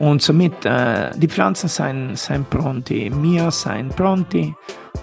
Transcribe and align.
Und 0.00 0.22
somit, 0.22 0.64
äh, 0.64 1.10
die 1.16 1.26
Pflanzen 1.26 1.68
sind, 1.68 2.16
sind 2.16 2.48
pronti, 2.48 3.10
mir 3.10 3.50
sind 3.50 3.96
pronti. 3.96 4.54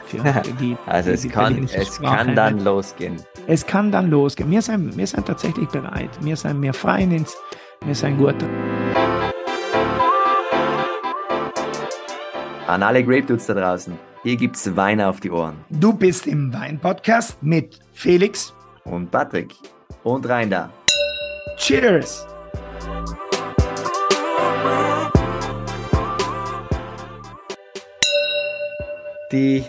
Für 0.06 0.18
die, 0.60 0.78
also 0.86 1.12
es, 1.12 1.28
kann, 1.28 1.68
es 1.74 2.00
kann 2.00 2.34
dann 2.34 2.64
losgehen. 2.64 3.18
Es 3.46 3.66
kann 3.66 3.92
dann 3.92 4.10
losgehen. 4.10 4.50
Wir 4.50 4.62
sind, 4.62 4.96
wir 4.96 5.06
sind 5.06 5.28
tatsächlich 5.28 5.68
bereit. 5.68 6.10
Wir 6.22 6.38
sind 6.38 6.62
mehr 6.62 6.74
ins, 7.00 7.36
wir 7.84 7.94
sind 7.94 8.18
gut. 8.18 8.36
An 12.66 12.82
alle 12.82 13.04
Grape 13.04 13.24
Dudes 13.24 13.48
da 13.48 13.54
draußen, 13.54 13.94
hier 14.24 14.38
gibt's 14.38 14.74
Wein 14.76 15.02
auf 15.02 15.20
die 15.20 15.30
Ohren. 15.30 15.58
Du 15.70 15.92
bist 15.92 16.26
im 16.26 16.54
Wein-Podcast 16.54 17.44
mit 17.44 17.80
Felix 17.92 18.54
und 18.86 19.12
Patrick 19.12 19.54
und 20.04 20.28
rein 20.28 20.50
da. 20.50 20.70
Cheers! 21.58 22.26
Die 29.36 29.66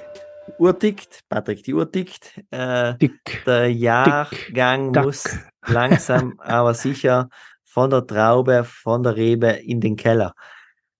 Uhr 0.60 0.78
tickt, 0.78 1.22
Patrick, 1.28 1.64
die 1.64 1.74
Uhr 1.74 1.90
tickt. 1.90 2.40
Äh, 2.52 2.96
Dick, 2.98 3.42
der 3.46 3.72
Jahrgang 3.72 4.92
Dick, 4.92 5.02
muss 5.02 5.24
langsam, 5.66 6.38
aber 6.38 6.72
sicher 6.72 7.28
von 7.64 7.90
der 7.90 8.06
Traube, 8.06 8.62
von 8.62 9.02
der 9.02 9.16
Rebe 9.16 9.48
in 9.48 9.80
den 9.80 9.96
Keller. 9.96 10.34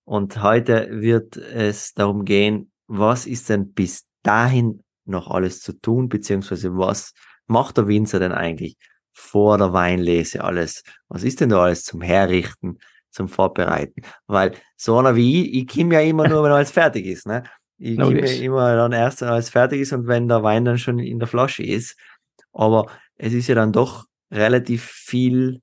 Und 0.03 0.43
heute 0.43 0.89
wird 0.91 1.37
es 1.37 1.93
darum 1.93 2.25
gehen, 2.25 2.69
was 2.87 3.25
ist 3.25 3.47
denn 3.47 3.71
bis 3.71 4.03
dahin 4.21 4.83
noch 5.05 5.31
alles 5.31 5.61
zu 5.61 5.71
tun, 5.71 6.09
beziehungsweise 6.09 6.75
was 6.75 7.13
macht 7.45 7.77
der 7.77 7.87
Winzer 7.87 8.19
denn 8.19 8.33
eigentlich 8.33 8.75
vor 9.13 9.57
der 9.57 9.71
Weinlese 9.71 10.43
alles? 10.43 10.83
Was 11.07 11.23
ist 11.23 11.39
denn 11.39 11.51
da 11.51 11.61
alles 11.61 11.85
zum 11.85 12.01
Herrichten, 12.01 12.79
zum 13.11 13.29
Vorbereiten? 13.29 14.01
Weil 14.25 14.55
so 14.75 14.97
einer 14.97 15.15
wie 15.15 15.45
ich, 15.45 15.53
ich 15.53 15.67
komme 15.73 15.93
ja 15.93 16.01
immer 16.01 16.27
nur, 16.27 16.43
wenn 16.43 16.51
alles 16.51 16.71
fertig 16.71 17.05
ist. 17.05 17.27
Ne? 17.27 17.43
Ich 17.77 17.97
no, 17.97 18.09
gebe 18.09 18.27
immer 18.27 18.75
dann 18.75 18.91
erst, 18.91 19.21
wenn 19.21 19.29
alles 19.29 19.49
fertig 19.49 19.81
ist 19.81 19.93
und 19.93 20.07
wenn 20.07 20.27
der 20.27 20.43
Wein 20.43 20.65
dann 20.65 20.77
schon 20.77 20.99
in 20.99 21.19
der 21.19 21.27
Flasche 21.27 21.63
ist. 21.63 21.95
Aber 22.53 22.87
es 23.15 23.33
ist 23.33 23.47
ja 23.47 23.55
dann 23.55 23.71
doch 23.71 24.05
relativ 24.31 24.83
viel 24.83 25.61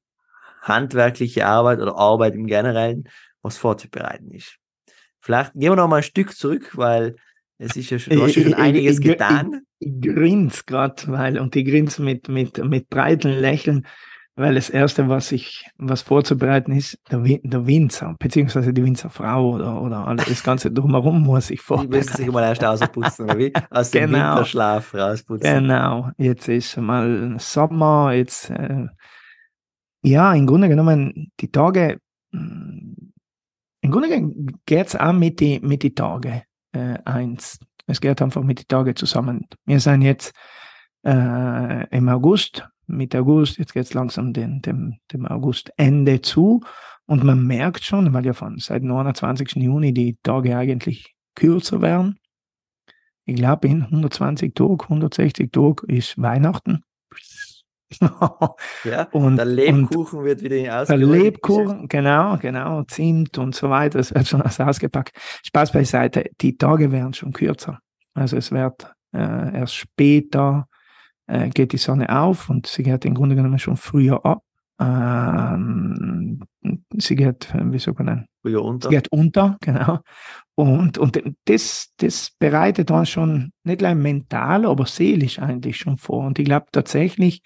handwerkliche 0.62 1.46
Arbeit 1.46 1.80
oder 1.80 1.96
Arbeit 1.96 2.34
im 2.34 2.46
Generellen, 2.46 3.08
was 3.42 3.58
vorzubereiten 3.58 4.30
ist. 4.30 4.58
Vielleicht 5.20 5.52
gehen 5.54 5.72
wir 5.72 5.76
noch 5.76 5.88
mal 5.88 5.96
ein 5.96 6.02
Stück 6.02 6.36
zurück, 6.36 6.70
weil 6.74 7.16
es 7.58 7.76
ist 7.76 7.90
ja 7.90 7.98
schon, 7.98 8.20
hast 8.20 8.34
schon 8.34 8.54
einiges 8.54 8.98
ich, 8.98 9.04
ich, 9.04 9.12
getan. 9.12 9.62
Ich, 9.78 9.88
ich 9.88 10.00
grins 10.00 10.66
gerade, 10.66 11.02
weil, 11.08 11.38
und 11.38 11.54
ich 11.56 11.64
grins 11.64 11.98
mit, 11.98 12.28
mit, 12.28 12.58
mit 12.58 12.88
breiten 12.88 13.30
Lächeln, 13.30 13.86
weil 14.36 14.54
das 14.54 14.68
erste, 14.68 15.08
was 15.08 15.30
ich, 15.30 15.64
was 15.78 16.02
vorzubereiten 16.02 16.72
ist, 16.72 16.98
der, 17.10 17.20
der 17.20 17.66
Winzer, 17.66 18.16
beziehungsweise 18.18 18.72
die 18.72 18.84
Winzerfrau 18.84 19.54
oder, 19.54 19.80
oder 19.80 20.14
das 20.16 20.42
ganze 20.42 20.72
drumherum 20.72 21.22
muss 21.22 21.50
ich 21.50 21.60
vorbereiten. 21.60 21.92
Die 21.92 21.96
müssen 21.98 22.16
sich 22.16 22.32
mal 22.32 22.42
erst 22.42 22.64
ausputzen, 22.64 23.26
oder 23.26 23.38
wie? 23.38 23.52
Aus 23.70 23.92
dem 23.92 24.10
genau. 24.10 24.32
Winterschlaf 24.32 24.94
rausputzen. 24.94 25.62
Genau. 25.62 26.10
Jetzt 26.18 26.48
ist 26.48 26.76
mal 26.76 27.36
Sommer, 27.38 28.12
jetzt, 28.12 28.50
äh, 28.50 28.86
ja, 30.02 30.34
im 30.34 30.46
Grunde 30.46 30.68
genommen, 30.68 31.32
die 31.38 31.50
Tage, 31.50 32.00
mm, 32.32 33.12
im 33.82 33.90
Grunde 33.90 34.08
genommen 34.08 34.58
geht 34.66 34.88
es 34.88 34.96
auch 34.96 35.12
mit 35.12 35.40
den 35.40 35.64
mit 35.66 35.82
die 35.82 35.94
Tagen 35.94 36.42
äh, 36.72 36.98
eins. 37.04 37.60
Es 37.86 38.00
geht 38.00 38.20
einfach 38.20 38.42
mit 38.42 38.60
den 38.60 38.68
Tagen 38.68 38.96
zusammen. 38.96 39.46
Wir 39.64 39.78
sind 39.78 40.02
jetzt 40.02 40.34
äh, 41.04 41.86
im 41.94 42.08
August, 42.08 42.66
Mitte 42.86 43.20
August, 43.20 43.58
jetzt 43.58 43.72
geht 43.72 43.84
es 43.84 43.94
langsam 43.94 44.32
den, 44.32 44.60
dem, 44.62 44.98
dem 45.12 45.26
Augustende 45.26 46.20
zu. 46.20 46.60
Und 47.06 47.22
man 47.22 47.46
merkt 47.46 47.84
schon, 47.84 48.12
weil 48.12 48.24
ja 48.24 48.32
von 48.32 48.58
seit 48.58 48.82
29. 48.82 49.56
Juni 49.56 49.92
die 49.92 50.16
Tage 50.22 50.56
eigentlich 50.56 51.14
kürzer 51.34 51.82
werden. 51.82 52.18
Ich 53.26 53.36
glaube, 53.36 53.68
in 53.68 53.82
120 53.82 54.54
Tagen, 54.54 54.80
160 54.80 55.52
Tagen 55.52 55.86
ist 55.88 56.20
Weihnachten. 56.20 56.84
ja, 58.84 59.02
und 59.12 59.36
der 59.36 59.44
Lebkuchen 59.44 60.20
und 60.20 60.24
wird 60.24 60.42
wieder 60.42 60.56
ausgepackt. 60.80 60.88
Der 60.90 60.96
Lebkuchen, 60.96 61.88
genau, 61.88 62.36
genau, 62.38 62.82
Zimt 62.84 63.38
und 63.38 63.54
so 63.54 63.70
weiter, 63.70 63.98
es 63.98 64.14
wird 64.14 64.26
schon 64.26 64.42
ausgepackt. 64.42 65.16
Spaß 65.44 65.72
beiseite, 65.72 66.30
die 66.40 66.56
Tage 66.56 66.90
werden 66.90 67.14
schon 67.14 67.32
kürzer. 67.32 67.78
Also 68.14 68.36
es 68.36 68.52
wird 68.52 68.92
äh, 69.12 69.58
erst 69.58 69.74
später 69.74 70.66
äh, 71.26 71.48
geht 71.48 71.72
die 71.72 71.78
Sonne 71.78 72.08
auf 72.08 72.50
und 72.50 72.66
sie 72.66 72.82
geht 72.82 73.04
im 73.04 73.14
Grunde 73.14 73.36
genommen 73.36 73.58
schon 73.58 73.76
früher 73.76 74.24
ab. 74.24 74.42
Ähm, 74.80 76.40
sie 76.96 77.16
geht, 77.16 77.52
wie 77.54 77.78
soll 77.78 77.94
man 77.96 78.06
nennen? 78.06 78.26
Früher 78.42 78.62
unter. 78.62 78.88
Sie 78.88 78.94
geht 78.96 79.08
unter, 79.08 79.56
genau. 79.60 80.00
Und, 80.56 80.98
und 80.98 81.20
das, 81.46 81.92
das 81.96 82.30
bereitet 82.38 82.90
uns 82.90 83.10
schon 83.10 83.52
nicht 83.64 83.80
nur 83.82 83.94
mental, 83.94 84.66
aber 84.66 84.86
seelisch 84.86 85.38
eigentlich 85.38 85.78
schon 85.78 85.98
vor. 85.98 86.26
Und 86.26 86.38
ich 86.38 86.44
glaube 86.44 86.66
tatsächlich, 86.72 87.42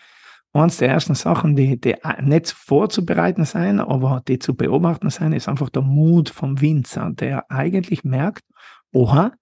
eines 0.53 0.78
der 0.78 0.88
ersten 0.88 1.15
Sachen, 1.15 1.56
die, 1.56 1.81
die 1.81 1.94
nicht 2.22 2.50
vorzubereiten 2.50 3.44
sein, 3.44 3.81
aber 3.81 4.22
die 4.27 4.38
zu 4.38 4.55
beobachten 4.55 5.11
sein, 5.11 5.33
ist 5.33 5.49
einfach 5.49 5.69
der 5.69 5.83
Mut 5.83 6.31
vom 6.31 6.61
Winzer, 6.61 7.11
der 7.12 7.50
eigentlich 7.50 8.05
merkt, 8.05 8.44
oha, 8.93 9.33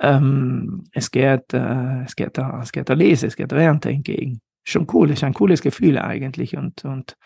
ähm, 0.00 0.84
es 0.92 1.10
geht, 1.10 1.52
äh, 1.52 2.02
es 2.04 2.16
geht 2.16 2.36
der, 2.36 2.58
es 2.62 2.72
geht 2.72 2.88
der 2.88 2.96
Lese, 2.96 3.26
es 3.26 3.36
geht 3.36 3.50
der 3.50 3.58
Ernte 3.58 3.90
entgegen. 3.90 4.40
Schon 4.64 4.86
cool, 4.92 5.10
ist 5.10 5.24
ein 5.24 5.34
cooles 5.34 5.60
Gefühl 5.60 5.98
eigentlich 5.98 6.56
und, 6.56 6.84
und 6.84 7.16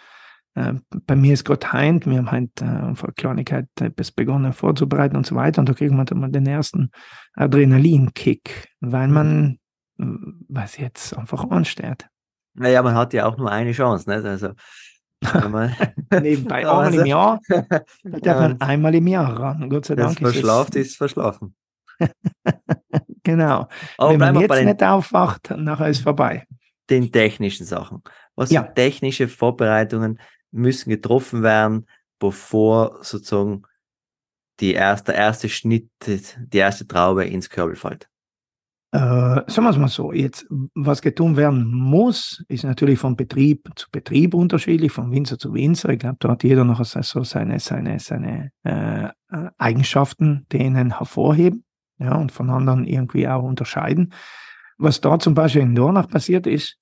äh, 0.55 0.75
bei 1.07 1.17
mir 1.17 1.35
ist 1.35 1.45
gerade 1.45 1.73
heint, 1.73 2.07
wir 2.07 2.19
haben 2.19 2.31
halt 2.31 2.61
äh, 2.61 2.95
vor 2.95 3.13
Kleinigkeit 3.15 3.69
etwas 3.81 4.11
begonnen 4.11 4.53
vorzubereiten 4.53 5.17
und 5.17 5.27
so 5.27 5.35
weiter 5.35 5.61
und 5.61 5.69
da 5.69 5.75
kriegt 5.75 5.93
man 5.93 6.07
dann 6.07 6.21
mal 6.21 6.31
den 6.31 6.47
ersten 6.47 6.91
Adrenalinkick, 7.35 8.69
weil 8.81 9.09
man, 9.09 9.59
was 9.97 10.77
jetzt 10.77 11.17
einfach 11.17 11.49
ansteht. 11.51 12.07
Naja, 12.55 12.83
man 12.83 12.95
hat 12.95 13.13
ja 13.15 13.27
auch 13.27 13.37
nur 13.37 13.51
eine 13.51 13.73
Chance, 13.73 14.11
nicht? 14.11 14.25
Also, 14.25 14.51
Nebenbei 16.21 16.59
einmal 16.69 16.95
im 16.95 17.07
Jahr, 17.07 17.41
da 17.49 18.19
darf 18.21 18.41
man 18.41 18.61
einmal 18.61 18.95
im 18.95 19.07
Jahr 19.07 19.39
ran. 19.39 19.69
Gott 19.69 19.87
sei 19.87 19.97
Dank. 19.97 20.19
Verschlaft 20.19 20.77
ist, 20.77 20.89
ist 20.89 20.97
verschlafen. 20.97 21.55
genau. 23.23 23.69
Aber 23.97 24.11
Wenn 24.11 24.19
man 24.19 24.41
jetzt 24.41 24.65
nicht 24.65 24.83
aufwacht, 24.83 25.51
nachher 25.57 25.89
ist 25.89 26.03
vorbei. 26.03 26.47
Den 26.91 27.13
technischen 27.13 27.67
Sachen. 27.67 28.03
Was 28.35 28.51
ja. 28.51 28.63
technische 28.63 29.29
Vorbereitungen 29.29 30.21
müssen 30.51 30.91
getroffen 30.91 31.43
werden, 31.43 31.87
bevor 32.19 32.99
sozusagen 33.03 33.63
die 34.61 34.73
erste, 34.73 35.13
der 35.13 35.21
erste 35.21 35.49
Schnitt, 35.49 35.91
die 36.07 36.59
erste 36.59 36.87
Traube 36.87 37.25
ins 37.25 37.51
Körbel 37.51 37.77
fällt? 37.77 38.09
Äh, 38.91 38.99
sagen 38.99 39.65
wir 39.65 39.71
es 39.71 39.77
mal 39.77 39.89
so, 39.89 40.13
jetzt, 40.13 40.47
was 40.75 41.03
getan 41.03 41.37
werden 41.37 41.71
muss, 41.71 42.43
ist 42.49 42.65
natürlich 42.65 42.99
von 42.99 43.17
Betrieb 43.17 43.69
zu 43.77 43.87
Betrieb 43.91 44.33
unterschiedlich, 44.33 44.93
von 44.93 45.11
Winzer 45.13 45.39
zu 45.39 45.53
Winzer. 45.53 45.91
Ich 45.91 45.99
glaube, 45.99 46.17
da 46.21 46.31
hat 46.31 46.43
jeder 46.43 46.65
noch 46.65 46.83
so 46.83 47.23
seine, 47.23 47.61
seine, 47.61 47.99
seine 47.99 48.51
äh, 48.63 49.09
Eigenschaften, 49.59 50.47
denen 50.51 50.97
hervorheben 50.97 51.65
ja, 51.99 52.15
und 52.15 52.33
von 52.33 52.51
anderen 52.51 52.87
irgendwie 52.87 53.29
auch 53.29 53.43
unterscheiden. 53.43 54.13
Was 54.77 55.01
da 55.01 55.19
zum 55.19 55.35
Beispiel 55.35 55.63
in 55.63 55.75
Dornach 55.75 56.09
passiert 56.09 56.47
ist, 56.47 56.79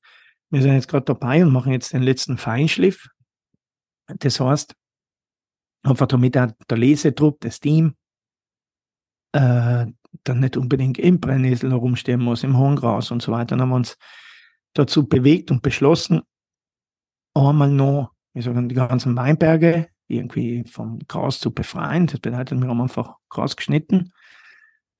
wir 0.50 0.62
sind 0.62 0.74
jetzt 0.74 0.88
gerade 0.88 1.04
dabei 1.04 1.44
und 1.44 1.52
machen 1.52 1.72
jetzt 1.72 1.92
den 1.92 2.02
letzten 2.02 2.38
Feinschliff. 2.38 3.08
Das 4.06 4.38
heißt, 4.38 4.74
einfach 5.82 6.06
damit 6.06 6.34
der 6.34 6.54
Lesetrupp, 6.70 7.40
das 7.40 7.58
Team, 7.58 7.96
äh, 9.32 9.86
dann 10.24 10.40
nicht 10.40 10.56
unbedingt 10.56 10.98
im 10.98 11.20
Brennnessel 11.20 11.70
herumstehen 11.70 12.22
muss, 12.22 12.44
im 12.44 12.56
Horngras 12.56 13.10
und 13.10 13.22
so 13.22 13.32
weiter. 13.32 13.56
Dann 13.56 13.62
haben 13.62 13.70
wir 13.70 13.76
uns 13.76 13.96
dazu 14.72 15.08
bewegt 15.08 15.50
und 15.50 15.62
beschlossen, 15.62 16.22
einmal 17.34 17.70
noch, 17.70 18.12
wir 18.32 18.42
sagen, 18.42 18.68
die 18.68 18.74
ganzen 18.74 19.16
Weinberge 19.16 19.88
irgendwie 20.08 20.64
vom 20.64 21.00
Gras 21.08 21.40
zu 21.40 21.52
befreien. 21.52 22.06
Das 22.06 22.20
bedeutet, 22.20 22.60
wir 22.60 22.68
haben 22.68 22.80
einfach 22.80 23.16
Gras 23.28 23.56
geschnitten. 23.56 24.12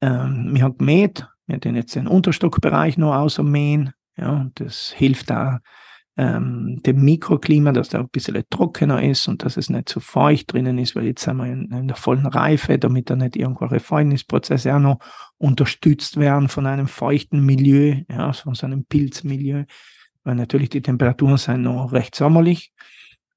Ähm, 0.01 0.51
wir 0.53 0.63
haben 0.63 0.79
gemäht, 0.79 1.29
wir 1.47 1.57
haben 1.57 1.77
jetzt 1.77 1.95
den 1.95 2.09
Unterstockbereich 2.09 2.99
noch 2.99 3.15
außermähen. 3.15 3.93
Ja, 4.17 4.49
das 4.55 4.93
hilft 4.97 5.31
da 5.31 5.61
ähm, 6.17 6.81
dem 6.85 7.05
Mikroklima, 7.05 7.73
dass 7.73 7.91
der 7.91 8.01
ein 8.01 8.09
bisschen 8.09 8.43
trockener 8.49 9.03
ist 9.03 9.29
und 9.29 9.45
dass 9.45 9.57
es 9.57 9.69
nicht 9.69 9.89
zu 9.89 10.01
feucht 10.01 10.53
drinnen 10.53 10.79
ist, 10.79 10.97
weil 10.97 11.05
jetzt 11.05 11.23
sind 11.23 11.37
wir 11.37 11.47
in, 11.47 11.71
in 11.71 11.89
der 11.89 11.97
vollen 11.97 12.27
Reife, 12.27 12.79
damit 12.79 13.11
da 13.11 13.17
nicht 13.17 13.37
irgendwelche 13.37 13.81
Fäulnisprozesse 13.81 14.75
auch 14.75 14.81
noch 14.81 14.99
unterstützt 15.37 16.17
werden 16.17 16.49
von 16.49 16.67
einem 16.67 16.89
feuchten 16.89 17.45
Milieu, 17.45 17.97
ja, 18.09 18.33
von 18.33 18.55
so 18.55 18.67
einem 18.67 18.87
Pilzmilieu, 18.87 19.65
weil 20.25 20.37
natürlich 20.37 20.71
die 20.71 20.83
Temperaturen 20.83 21.37
sind 21.37 21.63
noch 21.63 21.93
recht 21.93 22.15
sommerlich. 22.15 22.73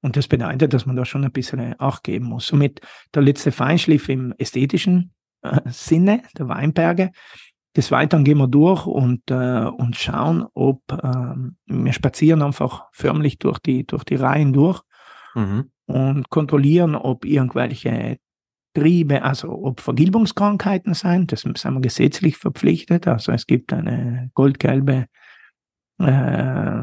Und 0.02 0.16
das 0.16 0.28
bedeutet, 0.28 0.72
dass 0.72 0.86
man 0.86 0.96
da 0.96 1.04
schon 1.04 1.24
ein 1.24 1.32
bisschen 1.32 1.74
Acht 1.78 2.04
geben 2.04 2.24
muss. 2.24 2.46
Somit 2.46 2.80
der 3.14 3.20
letzte 3.20 3.52
Feinschliff 3.52 4.08
im 4.08 4.32
ästhetischen 4.38 5.12
äh, 5.42 5.60
Sinne 5.66 6.22
der 6.36 6.48
Weinberge 6.48 7.10
des 7.76 7.90
Weiteren 7.90 8.24
gehen 8.24 8.38
wir 8.38 8.48
durch 8.48 8.86
und, 8.86 9.30
äh, 9.30 9.64
und 9.64 9.96
schauen, 9.96 10.46
ob 10.54 10.80
äh, 10.92 11.34
wir 11.66 11.92
spazieren 11.92 12.42
einfach 12.42 12.86
förmlich 12.92 13.38
durch 13.38 13.58
die, 13.58 13.86
durch 13.86 14.04
die 14.04 14.16
Reihen 14.16 14.52
durch. 14.52 14.82
Mhm. 15.36 15.70
und 15.86 16.28
kontrollieren, 16.28 16.96
ob 16.96 17.24
irgendwelche 17.24 18.18
Triebe, 18.74 19.22
also 19.22 19.50
ob 19.50 19.80
Vergilbungskrankheiten 19.80 20.94
sind. 20.94 21.30
Das 21.30 21.42
sind 21.42 21.56
wir 21.62 21.80
gesetzlich 21.80 22.36
verpflichtet. 22.36 23.06
Also 23.06 23.30
es 23.30 23.46
gibt 23.46 23.72
eine 23.72 24.30
goldgelbe 24.34 25.06
äh, 26.00 26.82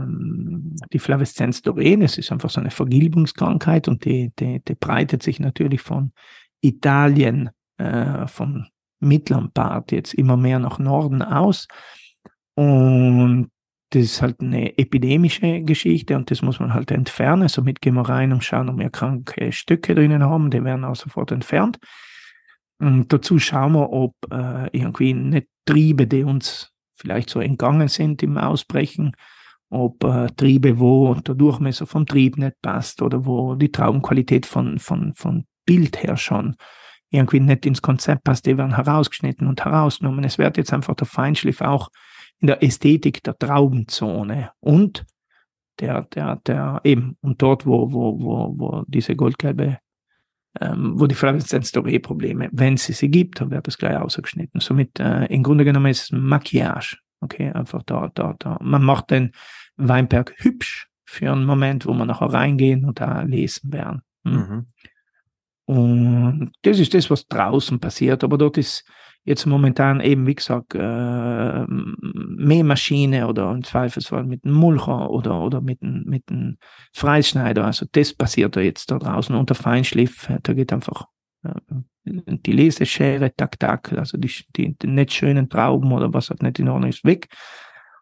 die 0.93 0.99
Flavescenz 0.99 1.59
doré, 1.59 1.99
das 1.99 2.17
ist 2.17 2.31
einfach 2.31 2.49
so 2.49 2.61
eine 2.61 2.71
Vergilbungskrankheit 2.71 3.87
und 3.87 4.05
die, 4.05 4.31
die, 4.37 4.61
die 4.63 4.75
breitet 4.75 5.23
sich 5.23 5.39
natürlich 5.39 5.81
von 5.81 6.11
Italien, 6.61 7.49
äh, 7.77 8.27
vom 8.27 8.65
mittleren 8.99 9.51
Part 9.51 9.91
jetzt 9.91 10.13
immer 10.13 10.37
mehr 10.37 10.59
nach 10.59 10.79
Norden 10.79 11.21
aus. 11.21 11.67
Und 12.55 13.49
das 13.91 14.03
ist 14.03 14.21
halt 14.21 14.41
eine 14.41 14.77
epidemische 14.77 15.61
Geschichte 15.61 16.15
und 16.15 16.29
das 16.29 16.41
muss 16.41 16.59
man 16.59 16.73
halt 16.73 16.91
entfernen. 16.91 17.47
Somit 17.47 17.81
gehen 17.81 17.93
wir 17.93 18.09
rein 18.09 18.33
und 18.33 18.43
schauen, 18.43 18.69
ob 18.69 18.77
wir 18.77 18.89
kranke 18.89 19.51
Stücke 19.51 19.95
drinnen 19.95 20.23
haben. 20.23 20.49
Die 20.51 20.63
werden 20.63 20.83
auch 20.83 20.95
sofort 20.95 21.31
entfernt. 21.31 21.77
Und 22.79 23.11
dazu 23.13 23.39
schauen 23.39 23.73
wir, 23.73 23.91
ob 23.91 24.13
äh, 24.31 24.67
irgendwie 24.77 25.13
nicht 25.13 25.47
Triebe, 25.65 26.05
die 26.05 26.23
uns 26.23 26.71
vielleicht 26.95 27.29
so 27.29 27.39
entgangen 27.39 27.87
sind 27.87 28.21
im 28.23 28.37
Ausbrechen, 28.37 29.13
ob 29.69 30.03
äh, 30.03 30.27
Triebe, 30.35 30.79
wo 30.79 31.15
der 31.15 31.35
Durchmesser 31.35 31.87
vom 31.87 32.05
Trieb 32.05 32.37
nicht 32.37 32.61
passt 32.61 33.01
oder 33.01 33.25
wo 33.25 33.55
die 33.55 33.71
Traubenqualität 33.71 34.45
von, 34.45 34.79
von, 34.79 35.13
von 35.15 35.45
Bild 35.65 36.03
her 36.03 36.17
schon 36.17 36.55
irgendwie 37.09 37.39
nicht 37.39 37.65
ins 37.65 37.81
Konzept 37.81 38.23
passt, 38.23 38.45
die 38.45 38.57
werden 38.57 38.75
herausgeschnitten 38.75 39.47
und 39.47 39.63
herausgenommen. 39.63 40.23
Es 40.23 40.37
wird 40.37 40.57
jetzt 40.57 40.73
einfach 40.73 40.95
der 40.95 41.07
Feinschliff 41.07 41.61
auch 41.61 41.89
in 42.39 42.47
der 42.47 42.63
Ästhetik 42.63 43.23
der 43.23 43.37
Traubenzone 43.37 44.51
und 44.59 45.05
der, 45.79 46.03
der, 46.03 46.37
der 46.37 46.81
eben, 46.83 47.17
und 47.21 47.41
dort, 47.41 47.65
wo, 47.65 47.91
wo, 47.91 48.19
wo, 48.19 48.53
wo 48.57 48.83
diese 48.87 49.15
goldgelbe, 49.15 49.77
ähm, 50.59 50.99
wo 50.99 51.07
die 51.07 51.15
Flavescenz-Probleme, 51.15 52.49
wenn 52.51 52.77
sie 52.77 52.93
sie 52.93 53.09
gibt, 53.09 53.39
dann 53.39 53.51
wird 53.51 53.67
das 53.67 53.77
gleich 53.77 53.97
ausgeschnitten. 53.97 54.59
Somit, 54.59 54.99
äh, 54.99 55.25
im 55.25 55.43
Grunde 55.43 55.65
genommen 55.65 55.87
ist 55.87 56.03
es 56.03 56.11
Maquillage. 56.11 56.97
Okay, 57.21 57.51
einfach 57.51 57.83
da, 57.83 58.11
da, 58.13 58.35
da. 58.37 58.57
Man 58.61 58.83
macht 58.83 59.11
den 59.11 59.31
Weinberg 59.75 60.33
hübsch 60.37 60.87
für 61.05 61.31
einen 61.31 61.45
Moment, 61.45 61.85
wo 61.85 61.93
man 61.93 62.07
nachher 62.07 62.33
reingehen 62.33 62.85
und 62.85 62.99
da 62.99 63.21
lesen 63.21 63.71
werden. 63.71 64.01
Hm? 64.23 64.33
Mhm. 64.33 64.65
Und 65.67 66.51
das 66.61 66.79
ist 66.79 66.93
das, 66.93 67.09
was 67.09 67.27
draußen 67.27 67.79
passiert. 67.79 68.23
Aber 68.23 68.37
dort 68.37 68.57
ist 68.57 68.85
jetzt 69.25 69.45
momentan 69.45 69.99
eben, 69.99 70.25
wie 70.25 70.35
gesagt, 70.35 70.73
äh, 70.73 71.65
Mähmaschine 71.67 73.27
oder 73.27 73.51
im 73.51 73.65
Zweifelsfall 73.65 74.23
mit 74.23 74.45
einem 74.45 74.55
Mulcher 74.55 75.09
oder, 75.09 75.41
oder 75.41 75.59
mit 75.59 75.81
einem, 75.81 76.05
mit 76.05 76.23
einem 76.29 76.57
Freischneider. 76.93 77.65
Also 77.65 77.85
das 77.91 78.13
passiert 78.13 78.55
da 78.55 78.61
jetzt 78.61 78.89
da 78.91 78.97
draußen. 78.97 79.35
Und 79.35 79.49
der 79.49 79.57
Feinschliff, 79.57 80.31
da 80.43 80.53
geht 80.53 80.71
einfach 80.71 81.07
äh, 81.43 81.51
die 82.05 82.53
Leseschere, 82.53 83.35
tak, 83.35 83.59
tak, 83.59 83.91
also 83.91 84.17
die, 84.17 84.31
die, 84.55 84.77
die 84.77 84.87
nicht 84.87 85.11
schönen 85.11 85.49
Trauben 85.49 85.91
oder 85.91 86.13
was 86.13 86.29
halt 86.29 86.41
nicht 86.41 86.59
in 86.59 86.69
Ordnung 86.69 86.89
ist, 86.89 87.03
weg. 87.03 87.27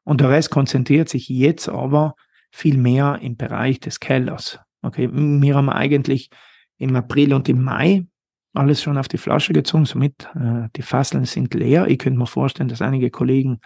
Und 0.03 0.21
der 0.21 0.29
Rest 0.29 0.51
konzentriert 0.51 1.09
sich 1.09 1.27
jetzt 1.29 1.67
aber 1.67 2.13
viel 2.51 2.77
mehr 2.77 3.17
im 3.23 3.35
Bereich 3.35 3.79
des 3.79 3.99
Kellers. 3.99 4.59
Okay, 4.83 5.09
wir 5.11 5.55
haben 5.55 5.71
eigentlich 5.71 6.29
im 6.77 6.95
April 6.95 7.33
und 7.33 7.49
im 7.49 7.63
Mai 7.63 8.05
alles 8.53 8.81
schon 8.81 8.97
auf 8.97 9.07
die 9.07 9.17
Flasche 9.17 9.53
gezogen, 9.53 9.85
somit 9.85 10.29
äh, 10.35 10.69
die 10.75 10.81
Fasseln 10.81 11.25
sind 11.25 11.53
leer. 11.53 11.87
Ich 11.87 11.99
könnte 11.99 12.17
mir 12.17 12.27
vorstellen, 12.27 12.69
dass 12.69 12.81
einige 12.81 13.09
Kollegen 13.09 13.59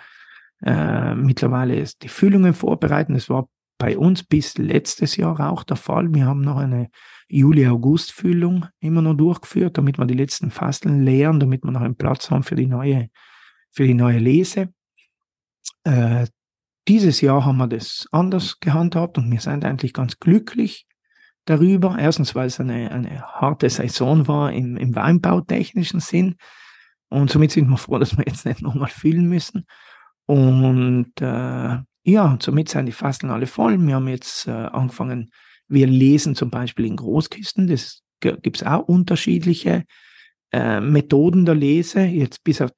äh, 0.63 1.15
mittlerweile 1.15 1.83
die 2.01 2.09
Füllungen 2.09 2.53
vorbereiten. 2.53 3.13
Das 3.13 3.29
war 3.29 3.47
bei 3.77 3.97
uns 3.97 4.23
bis 4.23 4.57
letztes 4.57 5.15
Jahr 5.15 5.39
auch 5.51 5.63
der 5.63 5.77
Fall. 5.77 6.13
Wir 6.13 6.25
haben 6.25 6.41
noch 6.41 6.57
eine 6.57 6.89
Juli-August-Füllung 7.29 8.65
immer 8.79 9.01
noch 9.01 9.13
durchgeführt, 9.13 9.77
damit 9.77 9.99
wir 9.99 10.05
die 10.05 10.15
letzten 10.15 10.51
Fasseln 10.51 11.03
leeren, 11.03 11.39
damit 11.39 11.63
wir 11.63 11.71
noch 11.71 11.81
einen 11.81 11.95
Platz 11.95 12.31
haben 12.31 12.43
für 12.43 12.55
die 12.55 12.65
neue, 12.65 13.09
für 13.71 13.85
die 13.85 13.93
neue 13.93 14.17
Lese. 14.17 14.73
Äh, 15.83 16.25
dieses 16.87 17.21
Jahr 17.21 17.45
haben 17.45 17.57
wir 17.57 17.67
das 17.67 18.07
anders 18.11 18.59
gehandhabt 18.59 19.19
und 19.19 19.31
wir 19.31 19.39
sind 19.39 19.63
eigentlich 19.63 19.93
ganz 19.93 20.17
glücklich, 20.17 20.87
darüber. 21.45 21.97
Erstens, 21.99 22.35
weil 22.35 22.47
es 22.47 22.59
eine, 22.59 22.91
eine 22.91 23.21
harte 23.21 23.69
Saison 23.69 24.27
war 24.27 24.51
im, 24.51 24.77
im 24.77 24.95
weinbautechnischen 24.95 25.99
Sinn. 25.99 26.35
Und 27.09 27.31
somit 27.31 27.51
sind 27.51 27.67
wir 27.69 27.77
froh, 27.77 27.97
dass 27.97 28.17
wir 28.17 28.25
jetzt 28.27 28.45
nicht 28.45 28.61
nochmal 28.61 28.89
füllen 28.89 29.27
müssen. 29.27 29.65
Und 30.25 31.11
äh, 31.21 31.77
ja, 32.03 32.37
somit 32.39 32.69
sind 32.69 32.85
die 32.85 32.91
Fasteln 32.91 33.31
alle 33.31 33.47
voll. 33.47 33.79
Wir 33.79 33.95
haben 33.95 34.07
jetzt 34.07 34.47
äh, 34.47 34.51
angefangen, 34.51 35.31
wir 35.67 35.87
lesen 35.87 36.35
zum 36.35 36.49
Beispiel 36.49 36.85
in 36.85 36.95
Großkisten. 36.95 37.67
Das 37.67 38.01
gibt 38.19 38.57
es 38.57 38.63
auch 38.63 38.87
unterschiedliche 38.87 39.85
äh, 40.51 40.79
Methoden 40.81 41.45
der 41.45 41.55
Lese. 41.55 42.01
Jetzt 42.01 42.43
bis 42.43 42.61
auf, 42.61 42.71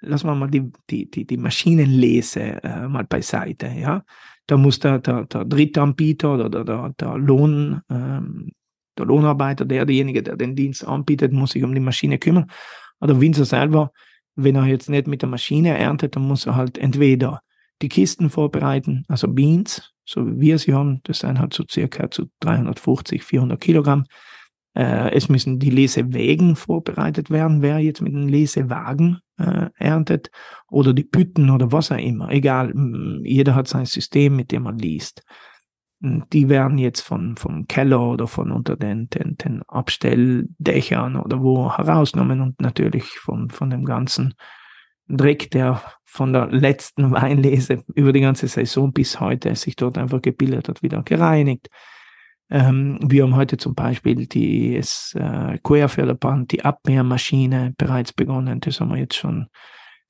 lassen 0.00 0.26
wir 0.26 0.34
mal 0.34 0.50
die, 0.50 0.70
die, 0.90 1.10
die, 1.10 1.26
die 1.26 1.36
Maschinenlese 1.36 2.62
äh, 2.62 2.88
mal 2.88 3.04
beiseite. 3.04 3.68
Ja? 3.68 4.04
Da 4.46 4.56
muss 4.56 4.78
der, 4.78 4.98
der, 4.98 5.24
der 5.24 5.44
Drittanbieter 5.44 6.34
oder 6.34 6.48
der, 6.48 6.64
der, 6.64 6.94
der 6.98 7.18
Lohn, 7.18 7.82
ähm, 7.90 8.52
der 8.96 9.06
Lohnarbeiter, 9.06 9.64
der, 9.64 9.84
derjenige, 9.84 10.22
der 10.22 10.36
den 10.36 10.54
Dienst 10.54 10.86
anbietet, 10.86 11.32
muss 11.32 11.52
sich 11.52 11.64
um 11.64 11.74
die 11.74 11.80
Maschine 11.80 12.18
kümmern. 12.18 12.50
Oder 13.00 13.20
Winzer 13.20 13.44
selber, 13.44 13.92
wenn 14.36 14.56
er 14.56 14.66
jetzt 14.66 14.88
nicht 14.88 15.06
mit 15.06 15.22
der 15.22 15.28
Maschine 15.28 15.76
erntet, 15.76 16.16
dann 16.16 16.22
muss 16.22 16.46
er 16.46 16.54
halt 16.54 16.78
entweder 16.78 17.40
die 17.82 17.88
Kisten 17.88 18.30
vorbereiten, 18.30 19.04
also 19.08 19.28
Beans, 19.28 19.92
so 20.04 20.26
wie 20.26 20.40
wir 20.40 20.58
sie 20.58 20.72
haben, 20.72 21.00
das 21.04 21.18
sind 21.18 21.38
halt 21.38 21.52
so 21.52 21.64
circa 21.70 22.10
zu 22.10 22.26
350, 22.40 23.22
400 23.22 23.60
Kilogramm. 23.60 24.04
Äh, 24.74 25.14
es 25.14 25.28
müssen 25.28 25.58
die 25.58 25.70
Lesewägen 25.70 26.56
vorbereitet 26.56 27.30
werden, 27.30 27.60
wer 27.60 27.78
jetzt 27.78 28.00
mit 28.00 28.14
einem 28.14 28.28
Lesewagen 28.28 29.18
äh, 29.38 29.70
erntet 29.76 30.30
oder 30.68 30.92
die 30.92 31.04
Bütten 31.04 31.50
oder 31.50 31.72
was 31.72 31.92
auch 31.92 31.98
immer. 31.98 32.30
Egal, 32.30 32.72
jeder 33.22 33.54
hat 33.54 33.68
sein 33.68 33.86
System, 33.86 34.36
mit 34.36 34.52
dem 34.52 34.64
man 34.64 34.78
liest. 34.78 35.24
Die 36.00 36.48
werden 36.48 36.78
jetzt 36.78 37.00
von, 37.00 37.36
vom 37.36 37.66
Keller 37.66 38.00
oder 38.00 38.26
von 38.26 38.52
unter 38.52 38.76
den, 38.76 39.08
den, 39.08 39.36
den 39.36 39.62
Abstelldächern 39.62 41.16
oder 41.16 41.42
wo 41.42 41.74
herausgenommen 41.74 42.40
und 42.40 42.60
natürlich 42.60 43.04
von, 43.18 43.50
von 43.50 43.70
dem 43.70 43.84
ganzen 43.84 44.34
Dreck, 45.08 45.50
der 45.50 45.82
von 46.04 46.32
der 46.32 46.46
letzten 46.48 47.10
Weinlese 47.12 47.82
über 47.94 48.12
die 48.12 48.20
ganze 48.20 48.48
Saison 48.48 48.92
bis 48.92 49.20
heute 49.20 49.54
sich 49.56 49.76
dort 49.76 49.98
einfach 49.98 50.20
gebildet 50.20 50.68
hat, 50.68 50.82
wieder 50.82 51.02
gereinigt. 51.02 51.68
Ähm, 52.48 52.98
wir 53.02 53.24
haben 53.24 53.34
heute 53.34 53.56
zum 53.56 53.74
Beispiel 53.74 54.26
die 54.26 54.76
äh, 54.76 55.58
Querförderband, 55.62 56.52
die 56.52 56.64
Abmehrmaschine 56.64 57.74
bereits 57.76 58.12
begonnen. 58.12 58.60
Das 58.60 58.80
haben 58.80 58.90
wir 58.90 58.98
jetzt 58.98 59.16
schon 59.16 59.48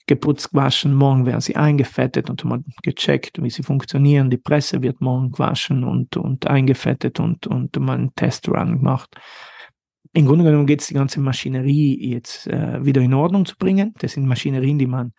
geputzt, 0.06 0.50
gewaschen. 0.50 0.94
Morgen 0.94 1.26
werden 1.26 1.40
sie 1.40 1.56
eingefettet 1.56 2.28
und 2.30 2.44
haben 2.44 2.64
gecheckt, 2.82 3.42
wie 3.42 3.50
sie 3.50 3.62
funktionieren. 3.62 4.30
Die 4.30 4.36
Presse 4.36 4.82
wird 4.82 5.00
morgen 5.00 5.32
gewaschen 5.32 5.82
und, 5.84 6.16
und 6.16 6.46
eingefettet 6.46 7.20
und, 7.20 7.46
und 7.46 7.76
mal 7.78 7.98
einen 7.98 8.14
Testrun 8.14 8.78
gemacht. 8.78 9.16
Im 10.12 10.26
Grunde 10.26 10.44
genommen 10.44 10.66
geht 10.66 10.80
es 10.80 10.86
die 10.86 10.94
ganze 10.94 11.20
Maschinerie 11.20 12.12
jetzt 12.12 12.46
äh, 12.46 12.84
wieder 12.84 13.02
in 13.02 13.14
Ordnung 13.14 13.44
zu 13.44 13.56
bringen. 13.56 13.92
Das 13.98 14.12
sind 14.12 14.26
Maschinerien, 14.26 14.78
die 14.78 14.86
man 14.86 15.12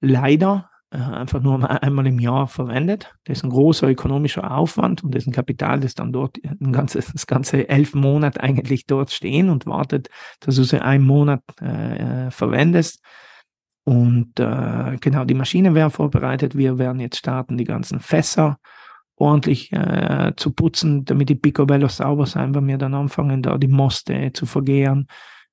leider 0.00 0.70
einfach 0.90 1.42
nur 1.42 1.82
einmal 1.82 2.06
im 2.06 2.18
Jahr 2.18 2.48
verwendet. 2.48 3.14
Das 3.24 3.38
ist 3.38 3.44
ein 3.44 3.50
großer 3.50 3.88
ökonomischer 3.88 4.56
Aufwand 4.56 5.04
und 5.04 5.14
das 5.14 5.24
ist 5.24 5.26
ein 5.26 5.32
Kapital, 5.32 5.80
das 5.80 5.94
dann 5.94 6.12
dort 6.12 6.38
ein 6.44 6.72
ganzes, 6.72 7.12
das 7.12 7.26
ganze 7.26 7.68
elf 7.68 7.94
Monate 7.94 8.40
eigentlich 8.40 8.86
dort 8.86 9.10
stehen 9.10 9.50
und 9.50 9.66
wartet, 9.66 10.08
dass 10.40 10.56
du 10.56 10.64
sie 10.64 10.82
einen 10.82 11.06
Monat 11.06 11.42
äh, 11.60 12.30
verwendest. 12.30 13.02
Und 13.84 14.38
äh, 14.38 14.96
genau, 15.00 15.24
die 15.24 15.34
Maschinen 15.34 15.74
werden 15.74 15.90
vorbereitet. 15.90 16.56
Wir 16.56 16.78
werden 16.78 17.00
jetzt 17.00 17.18
starten, 17.18 17.58
die 17.58 17.64
ganzen 17.64 18.00
Fässer 18.00 18.58
ordentlich 19.16 19.72
äh, 19.72 20.32
zu 20.36 20.52
putzen, 20.52 21.04
damit 21.04 21.28
die 21.28 21.34
Picobello 21.34 21.88
sauber 21.88 22.26
sein, 22.26 22.54
wenn 22.54 22.66
wir 22.66 22.78
dann 22.78 22.94
anfangen, 22.94 23.42
da 23.42 23.58
die 23.58 23.68
Moste 23.68 24.30
zu 24.32 24.46
vergehren 24.46 25.06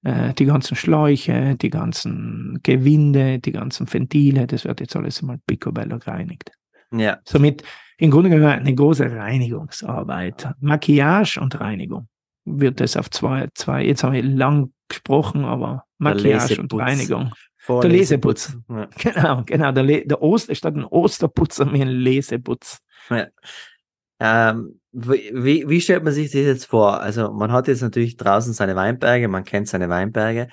äh, 0.05 0.33
die 0.33 0.45
ganzen 0.45 0.75
Schläuche, 0.75 1.55
die 1.55 1.69
ganzen 1.69 2.59
Gewinde, 2.63 3.39
die 3.39 3.51
ganzen 3.51 3.91
Ventile, 3.91 4.47
das 4.47 4.63
wird 4.63 4.79
jetzt 4.79 4.95
alles 4.95 5.21
mal 5.21 5.39
picobello 5.45 5.99
gereinigt. 5.99 6.51
Ja. 6.91 7.17
Somit 7.25 7.63
im 7.97 8.11
Grunde 8.11 8.29
genommen 8.29 8.51
eine 8.51 8.75
große 8.75 9.11
Reinigungsarbeit. 9.11 10.49
Maquillage 10.59 11.39
und 11.41 11.59
Reinigung 11.59 12.07
wird 12.45 12.79
das 12.79 12.95
auf 12.95 13.09
zwei, 13.09 13.47
zwei, 13.55 13.83
jetzt 13.83 14.03
haben 14.03 14.13
wir 14.13 14.23
lang 14.23 14.71
gesprochen, 14.87 15.43
aber 15.43 15.85
Maquillage 15.97 16.61
und 16.61 16.73
Reinigung. 16.73 17.33
Vor 17.57 17.81
der 17.81 17.89
Leseputz. 17.89 18.55
Ja. 18.69 18.87
Genau, 18.97 19.43
genau. 19.43 19.71
Der, 19.71 19.83
Le 19.83 20.05
der 20.05 20.21
Oster, 20.21 20.53
statt 20.53 20.75
ein 20.75 20.85
Osterputz 20.85 21.59
haben 21.59 21.73
wir 21.73 21.81
einen 21.81 21.99
Leseputz. 21.99 22.77
Ja. 23.09 23.25
Ähm, 24.19 24.79
wie, 24.95 25.67
wie 25.67 25.81
stellt 25.81 26.03
man 26.03 26.13
sich 26.13 26.31
das 26.31 26.41
jetzt 26.41 26.65
vor? 26.65 27.01
Also 27.01 27.31
man 27.31 27.51
hat 27.51 27.67
jetzt 27.67 27.81
natürlich 27.81 28.15
draußen 28.15 28.53
seine 28.53 28.75
Weinberge, 28.75 29.27
man 29.27 29.43
kennt 29.43 29.67
seine 29.67 29.89
Weinberge. 29.89 30.47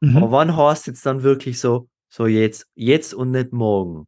Mhm. 0.00 0.16
Aber 0.16 0.30
wann 0.30 0.56
hast 0.56 0.86
du 0.86 0.92
jetzt 0.92 1.04
dann 1.04 1.24
wirklich 1.24 1.58
so, 1.58 1.88
so 2.08 2.26
jetzt, 2.26 2.68
jetzt 2.74 3.12
und 3.12 3.32
nicht 3.32 3.52
morgen? 3.52 4.06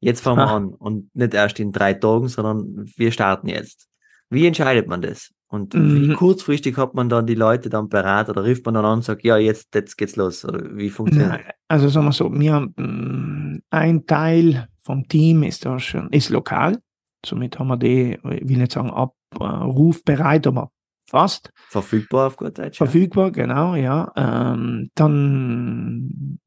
Jetzt 0.00 0.22
fangen 0.22 0.38
wir 0.38 0.50
an 0.50 0.66
und 0.74 1.14
nicht 1.14 1.34
erst 1.34 1.60
in 1.60 1.72
drei 1.72 1.94
Tagen, 1.94 2.28
sondern 2.28 2.84
wir 2.96 3.12
starten 3.12 3.48
jetzt. 3.48 3.88
Wie 4.28 4.46
entscheidet 4.46 4.88
man 4.88 5.02
das? 5.02 5.30
Und 5.48 5.74
wie 5.74 6.08
mhm. 6.08 6.14
kurzfristig 6.14 6.76
hat 6.76 6.94
man 6.94 7.08
dann 7.08 7.26
die 7.26 7.36
Leute 7.36 7.70
dann 7.70 7.88
beraten 7.88 8.32
oder 8.32 8.44
ruft 8.44 8.64
man 8.64 8.74
dann 8.74 8.84
an 8.84 8.94
und 8.94 9.04
sagt, 9.04 9.22
ja, 9.24 9.36
jetzt, 9.36 9.72
jetzt 9.74 9.96
geht's 9.96 10.16
los? 10.16 10.44
Oder 10.44 10.76
wie 10.76 10.90
funktioniert 10.90 11.44
das? 11.46 11.54
Also 11.68 11.88
sagen 11.88 12.06
wir 12.06 12.12
so, 12.12 12.32
wir 12.32 12.52
haben 12.52 12.74
mm, 12.76 13.62
ein 13.70 14.06
Teil 14.06 14.68
vom 14.80 15.06
Team 15.08 15.44
ist 15.44 15.64
da 15.64 15.78
schon, 15.78 16.08
ist 16.10 16.30
lokal. 16.30 16.78
Somit 17.24 17.58
haben 17.58 17.68
wir 17.68 17.76
die, 17.76 18.12
ich 18.12 18.48
will 18.48 18.58
nicht 18.58 18.72
sagen 18.72 18.90
abrufbereit, 18.90 20.46
aber 20.46 20.70
fast. 21.08 21.50
Verfügbar 21.68 22.28
auf 22.28 22.36
gut 22.36 22.58
Deutsch. 22.58 22.78
Verfügbar, 22.78 23.26
ja. 23.26 23.30
genau, 23.30 23.74
ja. 23.74 24.12
Ähm, 24.16 24.90
dann 24.94 26.38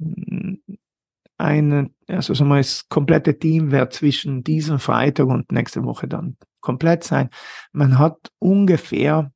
eine, 1.37 1.89
also 2.07 2.33
sagen 2.33 2.49
wir, 2.49 2.57
das 2.57 2.87
komplette 2.89 3.39
Team 3.39 3.71
wird 3.71 3.93
zwischen 3.93 4.43
diesem 4.43 4.79
Freitag 4.79 5.27
und 5.27 5.51
nächste 5.51 5.83
Woche 5.83 6.07
dann 6.07 6.37
komplett 6.61 7.03
sein. 7.03 7.29
Man 7.71 7.97
hat 7.97 8.31
ungefähr 8.39 9.31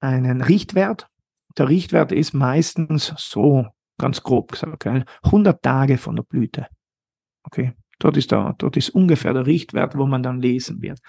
einen 0.00 0.40
Richtwert. 0.40 1.08
Der 1.58 1.68
Richtwert 1.68 2.12
ist 2.12 2.32
meistens 2.32 3.14
so, 3.16 3.66
ganz 3.98 4.22
grob 4.22 4.52
gesagt, 4.52 4.86
100 5.22 5.62
Tage 5.62 5.98
von 5.98 6.16
der 6.16 6.22
Blüte. 6.22 6.66
Okay, 7.44 7.74
dort 7.98 8.16
ist, 8.16 8.32
der, 8.32 8.54
dort 8.58 8.76
ist 8.76 8.90
ungefähr 8.90 9.32
der 9.32 9.46
Richtwert, 9.46 9.96
wo 9.96 10.06
man 10.06 10.22
dann 10.22 10.40
lesen 10.40 10.82
wird. 10.82 11.00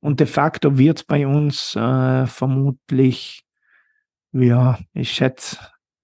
Und 0.00 0.20
de 0.20 0.26
facto 0.26 0.78
wird 0.78 1.06
bei 1.06 1.26
uns 1.26 1.74
äh, 1.76 2.26
vermutlich, 2.26 3.44
ja, 4.32 4.78
ich 4.92 5.10
schätze, 5.10 5.58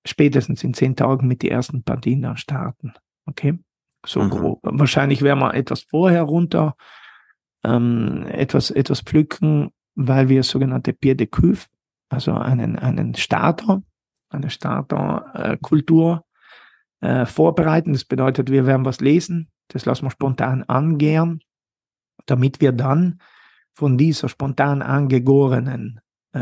spätestens 0.07 0.64
in 0.64 0.75
zehn 0.75 0.97
Tagen 0.97 1.26
mit 1.26 1.43
den 1.43 1.50
ersten 1.50 1.83
Partien 1.83 2.23
dann 2.23 2.37
starten. 2.37 2.95
Okay, 3.26 3.59
so 4.05 4.21
mhm. 4.21 4.31
grob. 4.31 4.61
Wahrscheinlich 4.62 5.23
werden 5.23 5.38
wir 5.41 5.55
etwas 5.55 5.83
vorher 5.83 6.23
runter 6.23 6.75
ähm, 7.64 8.26
etwas, 8.29 8.71
etwas 8.71 9.00
pflücken, 9.00 9.71
weil 9.95 10.29
wir 10.29 10.43
sogenannte 10.43 10.93
Pied 10.93 11.19
de 11.19 11.26
Cuve, 11.26 11.67
also 12.11 12.33
einen, 12.35 12.79
einen 12.79 13.14
Starter, 13.14 13.83
eine 14.29 14.50
Starterkultur 14.50 16.25
äh, 17.00 17.23
äh, 17.23 17.26
vorbereiten. 17.26 17.93
Das 17.93 18.05
bedeutet, 18.05 18.50
wir 18.50 18.67
werden 18.67 18.85
was 18.85 19.00
lesen, 19.00 19.50
das 19.68 19.87
lassen 19.87 20.06
wir 20.06 20.11
spontan 20.11 20.62
angehen, 20.64 21.40
damit 22.26 22.61
wir 22.61 22.73
dann 22.73 23.21
von 23.73 23.99
dieser 23.99 24.28
spontan 24.28 24.83
angegorenen, 24.83 26.00
äh, 26.33 26.40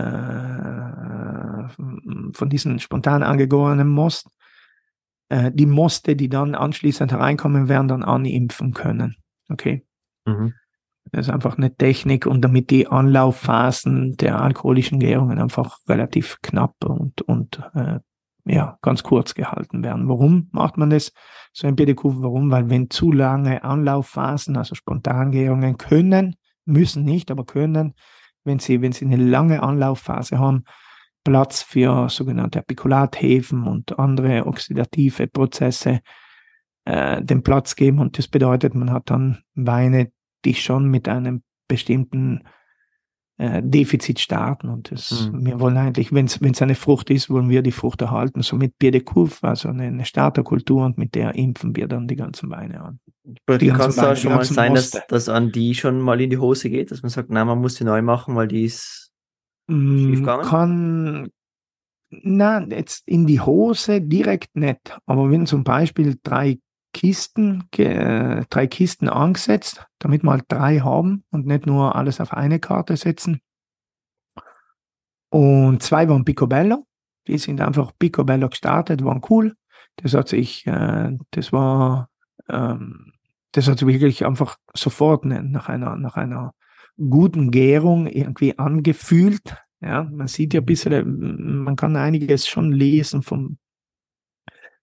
von 2.33 2.49
diesen 2.49 2.79
spontan 2.79 3.23
angegorenen 3.23 3.89
Most, 3.89 4.29
äh, 5.29 5.51
die 5.53 5.67
Moste, 5.67 6.15
die 6.15 6.29
dann 6.29 6.55
anschließend 6.55 7.13
hereinkommen 7.13 7.69
werden, 7.69 7.89
dann 7.89 8.03
animpfen 8.03 8.75
können. 8.75 9.17
Okay. 9.49 9.87
Mhm. 10.27 10.55
Das 11.11 11.27
ist 11.27 11.33
einfach 11.33 11.59
eine 11.59 11.75
Technik 11.75 12.27
und 12.27 12.43
damit 12.43 12.71
die 12.71 12.87
Anlaufphasen 12.87 14.17
der 14.17 14.41
alkoholischen 14.41 15.01
Gärungen 15.01 15.39
einfach 15.39 15.79
relativ 15.89 16.39
knapp 16.43 16.75
und, 16.85 17.23
und 17.23 17.61
äh, 17.75 17.99
ja, 18.45 18.79
ganz 18.83 19.03
kurz 19.03 19.35
gehalten 19.35 19.85
werden. 19.85 20.09
Warum 20.09 20.49
macht 20.53 20.77
man 20.77 20.91
das? 20.91 21.13
So 21.53 21.67
ein 21.67 21.77
PDQ, 21.77 22.05
warum? 22.23 22.51
Weil 22.51 22.71
wenn 22.71 22.91
zu 22.91 23.13
lange 23.13 23.63
Anlaufphasen, 23.63 24.57
also 24.57 24.75
Spontangärungen 24.75 25.77
können, 25.77 26.37
müssen 26.65 27.05
nicht, 27.05 27.31
aber 27.31 27.45
können, 27.45 27.95
wenn 28.45 28.59
sie, 28.59 28.83
wenn 28.83 28.93
sie 28.93 29.05
eine 29.05 29.17
lange 29.17 29.63
Anlaufphase 29.63 30.39
haben, 30.39 30.65
Platz 31.25 31.63
für 31.63 32.09
sogenannte 32.09 32.59
Apikulathäfen 32.59 33.67
und 33.67 33.99
andere 33.99 34.47
oxidative 34.47 35.29
Prozesse 35.29 36.01
äh, 36.85 37.23
den 37.23 37.43
Platz 37.43 37.77
geben. 37.77 38.01
Und 38.01 38.19
das 38.19 38.27
bedeutet, 38.27 38.75
man 38.75 38.91
hat 38.91 39.11
dann 39.11 39.39
Weine, 39.55 40.11
die 40.45 40.55
schon 40.55 40.89
mit 40.89 41.09
einem 41.09 41.43
bestimmten 41.69 42.43
äh, 43.39 43.63
Defizit 43.63 44.21
starten. 44.21 44.69
Und 44.69 44.91
das, 44.91 45.31
mhm. 45.33 45.47
wir 45.47 45.61
wollen 45.61 45.77
eigentlich, 45.77 46.13
wenn 46.13 46.27
es 46.27 46.63
eine 46.63 46.75
Frucht 46.75 47.11
ist, 47.11 47.31
wollen 47.31 47.49
wir 47.49 47.63
die 47.63 47.73
Frucht 47.73 48.03
erhalten. 48.03 48.43
So 48.43 48.57
mit 48.57 48.79
Bier 48.79 48.91
de 48.91 49.01
Couf, 49.01 49.43
also 49.43 49.69
eine, 49.69 49.85
eine 49.85 50.05
Starterkultur 50.05 50.85
und 50.85 50.99
mit 50.99 51.15
der 51.15 51.35
impfen 51.35 51.75
wir 51.77 51.89
dann 51.89 52.09
die 52.09 52.17
ganzen 52.17 52.51
Weine 52.51 52.83
an. 52.83 53.01
Die 53.25 53.69
kann 53.69 53.91
es 53.91 53.97
da 53.97 54.17
schon 54.17 54.33
mal 54.33 54.45
sein, 54.45 54.75
dass 54.75 54.91
das 55.09 55.29
an 55.29 55.53
die 55.53 55.75
schon 55.75 56.01
mal 56.01 56.21
in 56.21 56.31
die 56.31 56.39
Hose 56.39 56.71
geht, 56.71 56.91
dass 56.91 57.03
man 57.03 57.11
sagt, 57.11 57.31
nein, 57.31 57.47
man 57.47 57.61
muss 57.61 57.77
sie 57.77 57.85
neu 57.85 58.03
machen, 58.03 58.35
weil 58.35 58.49
die 58.49 58.65
ist 58.65 59.13
mm, 59.69 59.99
schief 59.99 60.21
gegangen? 60.21 60.45
Kann, 60.45 61.29
na, 62.11 62.67
jetzt 62.69 63.07
in 63.07 63.27
die 63.27 63.41
Hose 63.41 64.01
direkt 64.01 64.57
nicht. 64.57 64.99
Aber 65.07 65.31
wenn 65.31 65.47
zum 65.47 65.65
Beispiel 65.65 66.17
drei 66.23 66.59
Kisten, 66.93 67.69
äh, 67.77 68.45
drei 68.51 68.67
Kisten 68.67 69.09
angesetzt, 69.09 69.87
damit 69.99 70.23
wir 70.23 70.31
halt 70.33 70.45
drei 70.49 70.79
haben 70.81 71.25
und 71.31 71.47
nicht 71.47 71.67
nur 71.67 71.97
alles 71.97 72.21
auf 72.21 72.33
eine 72.33 72.61
Karte 72.61 72.97
setzen. 72.97 73.41
Und 75.31 75.83
zwei 75.83 76.09
waren 76.09 76.25
Picobello. 76.25 76.87
Die 77.27 77.39
sind 77.39 77.61
einfach 77.61 77.93
Picobello 77.99 78.49
gestartet, 78.49 79.05
waren 79.05 79.23
cool. 79.31 79.55
Das 79.97 80.15
hat 80.15 80.29
sich, 80.29 80.67
äh, 80.67 81.17
das 81.31 81.53
war, 81.53 82.11
ähm, 82.49 83.13
das 83.53 83.69
hat 83.69 83.79
sich 83.79 83.89
wirklich 83.89 84.27
einfach 84.27 84.57
sofort 84.75 85.25
ne, 85.25 85.43
nach 85.43 85.69
einer, 85.69 85.97
nach 85.97 86.17
einer 86.17 86.53
guten 86.97 87.51
Gärung 87.51 88.07
irgendwie 88.07 88.59
angefühlt. 88.59 89.57
Ja, 89.81 90.05
man 90.05 90.29
sieht 90.29 90.55
ja 90.55 90.61
ein 90.61 90.67
bisschen, 90.67 91.65
man 91.65 91.77
kann 91.77 91.97
einiges 91.97 92.47
schon 92.47 92.73
lesen 92.73 93.23
vom, 93.23 93.59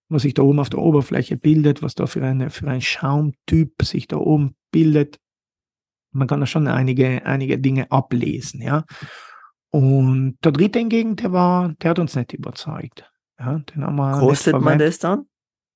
was 0.10 0.24
sich 0.24 0.34
da 0.34 0.42
oben 0.42 0.60
auf 0.60 0.70
der 0.70 0.80
Oberfläche 0.80 1.38
bildet, 1.38 1.82
was 1.82 1.96
da 1.96 2.08
für, 2.08 2.24
eine, 2.24 2.50
für 2.50 2.68
ein 2.68 2.82
Schaumtyp 2.82 3.74
sich 3.84 4.08
da 4.08 4.18
oben 4.18 4.56
bildet. 4.72 5.20
Man 6.12 6.28
kann 6.28 6.40
da 6.40 6.48
schon 6.48 6.68
einige, 6.68 7.26
einige 7.26 7.60
Dinge 7.60 7.92
ablesen, 7.92 8.62
ja. 8.62 8.84
Und 9.72 10.38
der 10.44 10.52
dritte 10.52 10.80
hingegen, 10.80 11.16
der 11.16 11.32
war, 11.32 11.70
der 11.76 11.92
hat 11.92 12.00
uns 12.00 12.16
nicht 12.16 12.34
überzeugt. 12.34 13.10
Ja, 13.40 13.60
den 13.60 13.84
haben 13.84 13.96
wir 13.96 14.20
kostet 14.20 14.60
man 14.60 14.80
das 14.80 14.98
dann? 14.98 15.26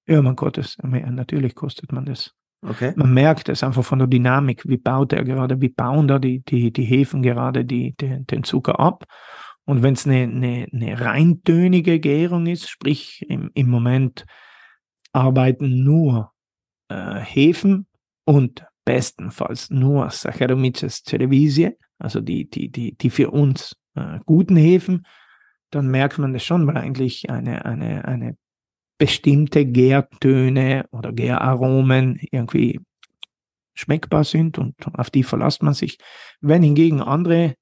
Ja, 0.08 0.22
man 0.22 0.36
Gottes, 0.36 0.78
natürlich 0.82 1.56
kostet 1.56 1.92
man 1.92 2.06
das. 2.06 2.32
Okay. 2.66 2.94
Man 2.96 3.14
merkt 3.14 3.50
es 3.50 3.64
einfach 3.64 3.84
von 3.84 4.00
der 4.00 4.08
Dynamik, 4.08 4.68
wie 4.68 4.78
baut 4.78 5.14
er 5.14 5.24
gerade, 5.24 5.62
wie 5.62 5.70
bauen 5.70 6.08
da 6.08 6.18
die, 6.18 6.42
die, 6.42 6.72
die 6.72 6.84
Hefen 6.84 7.22
gerade 7.22 7.66
die, 7.66 7.94
die, 8.00 8.26
den 8.26 8.44
Zucker 8.44 8.80
ab. 8.80 9.06
Und 9.66 9.82
wenn 9.82 9.94
es 9.94 10.06
eine, 10.06 10.24
eine, 10.24 10.68
eine 10.72 11.00
reintönige 11.00 12.00
Gärung 12.00 12.48
ist, 12.48 12.70
sprich 12.70 13.26
im, 13.30 13.50
im 13.54 13.70
Moment 13.70 14.26
arbeiten 15.14 15.84
nur 15.84 16.34
äh, 16.90 17.20
Hefen 17.20 17.88
und 18.26 18.66
bestenfalls 18.86 19.70
nur 19.70 20.10
Saccharomyces 20.10 21.04
cerevisiae, 21.08 21.78
also 21.98 22.20
die, 22.20 22.50
die, 22.50 22.70
die, 22.70 22.98
die 22.98 23.10
für 23.10 23.32
uns 23.32 23.76
äh, 23.96 24.20
guten 24.26 24.58
Hefen, 24.58 25.06
dann 25.70 25.88
merkt 25.88 26.20
man 26.20 26.34
das 26.34 26.44
schon, 26.44 26.68
weil 26.68 26.78
eigentlich 26.78 27.30
eine, 27.30 27.66
eine, 27.66 28.06
eine 28.06 28.38
bestimmte 28.98 29.66
Gärtöne 29.66 30.86
oder 30.92 31.12
Gäraromen 31.14 32.20
irgendwie 32.32 32.80
schmeckbar 33.74 34.24
sind 34.24 34.60
und 34.60 34.76
auf 34.94 35.10
die 35.10 35.24
verlässt 35.24 35.64
man 35.64 35.74
sich. 35.74 35.98
Wenn 36.42 36.62
hingegen 36.62 37.02
andere 37.02 37.56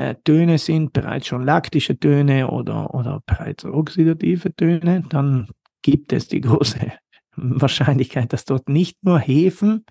äh, 0.00 0.14
Töne 0.24 0.58
sind, 0.58 0.92
bereits 0.92 1.26
schon 1.26 1.44
laktische 1.44 1.98
Töne 1.98 2.50
oder, 2.50 2.94
oder 2.94 3.20
bereits 3.26 3.64
oxidative 3.64 4.54
Töne, 4.54 5.04
dann 5.08 5.48
gibt 5.82 6.12
es 6.12 6.28
die 6.28 6.40
große 6.40 6.92
Wahrscheinlichkeit, 7.36 8.32
dass 8.32 8.44
dort 8.44 8.68
nicht 8.68 9.04
nur 9.04 9.18
Hefen, 9.18 9.84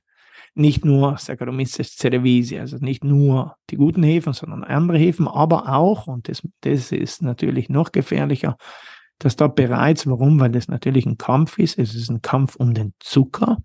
nicht 0.56 0.84
nur 0.84 1.18
Saccharomyces 1.18 1.96
cerevisiae, 1.96 2.60
also 2.60 2.78
nicht 2.78 3.04
nur 3.04 3.56
die 3.70 3.76
guten 3.76 4.04
Hefen, 4.04 4.34
sondern 4.34 4.64
andere 4.64 4.98
Hefen, 4.98 5.28
aber 5.28 5.70
auch, 5.70 6.08
und 6.08 6.28
das, 6.28 6.42
das 6.62 6.92
ist 6.92 7.22
natürlich 7.22 7.70
noch 7.70 7.92
gefährlicher, 7.92 8.58
dass 9.20 9.36
dort 9.36 9.56
bereits, 9.56 10.08
warum? 10.08 10.40
Weil 10.40 10.52
das 10.52 10.70
natürlich 10.70 11.06
ein 11.06 11.18
Kampf 11.18 11.60
ist, 11.60 11.78
es 11.78 11.94
ist 11.94 12.10
ein 12.10 12.22
Kampf 12.22 12.56
um 12.56 12.74
den 12.74 12.94
Zucker, 13.00 13.58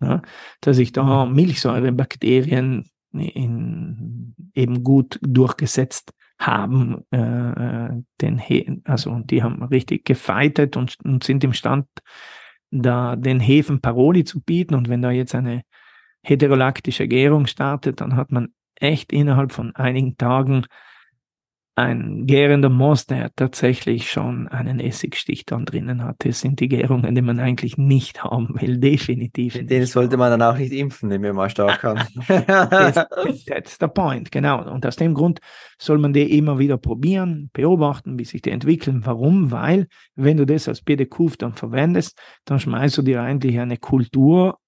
ja, 0.00 0.22
dass 0.60 0.76
sich 0.76 0.92
da 0.92 1.26
mhm. 1.26 1.34
Milchsäurebakterien 1.34 2.88
in, 3.12 4.34
eben 4.54 4.82
gut 4.82 5.18
durchgesetzt 5.22 6.12
haben, 6.38 7.02
äh, 7.10 8.02
den 8.20 8.38
He 8.38 8.82
also 8.84 9.18
die 9.20 9.42
haben 9.42 9.62
richtig 9.62 10.04
gefeitet 10.04 10.76
und, 10.76 10.96
und 11.04 11.24
sind 11.24 11.44
imstand, 11.44 11.86
da 12.70 13.16
den 13.16 13.40
Hefen 13.40 13.80
Paroli 13.80 14.24
zu 14.24 14.40
bieten. 14.42 14.74
Und 14.74 14.88
wenn 14.88 15.02
da 15.02 15.10
jetzt 15.10 15.34
eine 15.34 15.62
heterolaktische 16.22 17.08
Gärung 17.08 17.46
startet, 17.46 18.00
dann 18.00 18.16
hat 18.16 18.32
man 18.32 18.48
echt 18.74 19.12
innerhalb 19.12 19.52
von 19.52 19.74
einigen 19.76 20.16
Tagen 20.16 20.66
ein 21.76 22.26
gärender 22.26 22.70
Most, 22.70 23.10
der 23.10 23.34
tatsächlich 23.36 24.10
schon 24.10 24.48
einen 24.48 24.80
Essigstich 24.80 25.44
dann 25.44 25.66
drinnen 25.66 26.02
hat. 26.02 26.16
Das 26.20 26.40
sind 26.40 26.58
die 26.60 26.68
Gärungen, 26.68 27.14
die 27.14 27.20
man 27.20 27.38
eigentlich 27.38 27.76
nicht 27.76 28.24
haben 28.24 28.58
will, 28.58 28.78
definitiv. 28.80 29.52
Den 29.52 29.66
nicht 29.66 29.92
sollte 29.92 30.16
man 30.16 30.30
dann 30.30 30.40
auch 30.40 30.56
nicht 30.56 30.72
impfen, 30.72 31.10
den 31.10 31.22
wir 31.22 31.34
mal 31.34 31.50
stark 31.50 31.82
haben. 31.82 32.00
that's 33.46 33.76
the 33.78 33.88
point, 33.88 34.32
genau. 34.32 34.66
Und 34.66 34.86
aus 34.86 34.96
dem 34.96 35.12
Grund 35.12 35.40
soll 35.78 35.98
man 35.98 36.14
die 36.14 36.38
immer 36.38 36.58
wieder 36.58 36.78
probieren, 36.78 37.50
beobachten, 37.52 38.18
wie 38.18 38.24
sich 38.24 38.40
die 38.40 38.52
entwickeln. 38.52 39.02
Warum? 39.04 39.50
Weil, 39.50 39.88
wenn 40.14 40.38
du 40.38 40.46
das 40.46 40.68
als 40.68 40.80
BDQ 40.80 41.36
dann 41.38 41.52
verwendest, 41.52 42.18
dann 42.46 42.58
schmeißt 42.58 42.96
du 42.96 43.02
dir 43.02 43.20
eigentlich 43.20 43.58
eine 43.58 43.76
Kultur 43.76 44.58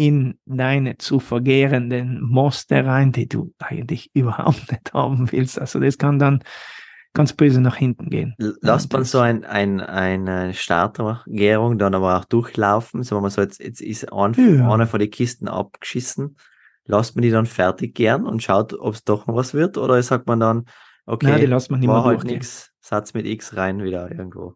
in 0.00 0.38
deine 0.46 0.96
zu 0.96 1.20
vergärenden 1.20 2.22
Moste 2.22 2.86
rein, 2.86 3.12
die 3.12 3.28
du 3.28 3.52
eigentlich 3.58 4.10
überhaupt 4.14 4.72
nicht 4.72 4.94
haben 4.94 5.30
willst. 5.30 5.60
Also 5.60 5.78
das 5.78 5.98
kann 5.98 6.18
dann 6.18 6.42
ganz 7.12 7.34
böse 7.34 7.60
nach 7.60 7.76
hinten 7.76 8.08
gehen. 8.08 8.34
Lasst 8.38 8.90
man 8.94 9.04
so 9.04 9.18
ein, 9.18 9.44
ein, 9.44 9.80
eine 9.80 10.54
Startergärung 10.54 11.76
dann 11.76 11.94
aber 11.94 12.18
auch 12.18 12.24
durchlaufen, 12.24 13.02
so 13.02 13.16
wenn 13.16 13.22
man 13.22 13.30
so 13.30 13.42
jetzt, 13.42 13.60
jetzt 13.60 13.82
ist 13.82 14.10
ein, 14.10 14.32
ja. 14.32 14.72
eine 14.72 14.86
von 14.86 15.00
den 15.00 15.10
Kisten 15.10 15.48
abgeschissen, 15.48 16.38
lasst 16.86 17.14
man 17.14 17.22
die 17.22 17.30
dann 17.30 17.44
fertig 17.44 17.94
gern 17.94 18.24
und 18.26 18.42
schaut, 18.42 18.72
ob 18.72 18.94
es 18.94 19.04
doch 19.04 19.26
noch 19.26 19.34
was 19.34 19.52
wird 19.52 19.76
oder 19.76 20.02
sagt 20.02 20.28
man 20.28 20.40
dann, 20.40 20.64
okay, 21.04 21.26
Nein, 21.26 21.40
die 21.40 21.46
lässt 21.46 21.70
man 21.70 21.86
war 21.86 22.04
halt 22.04 22.24
nichts, 22.24 22.70
Satz 22.80 23.12
mit 23.12 23.26
X 23.26 23.54
rein 23.54 23.82
wieder 23.82 24.10
irgendwo. 24.10 24.54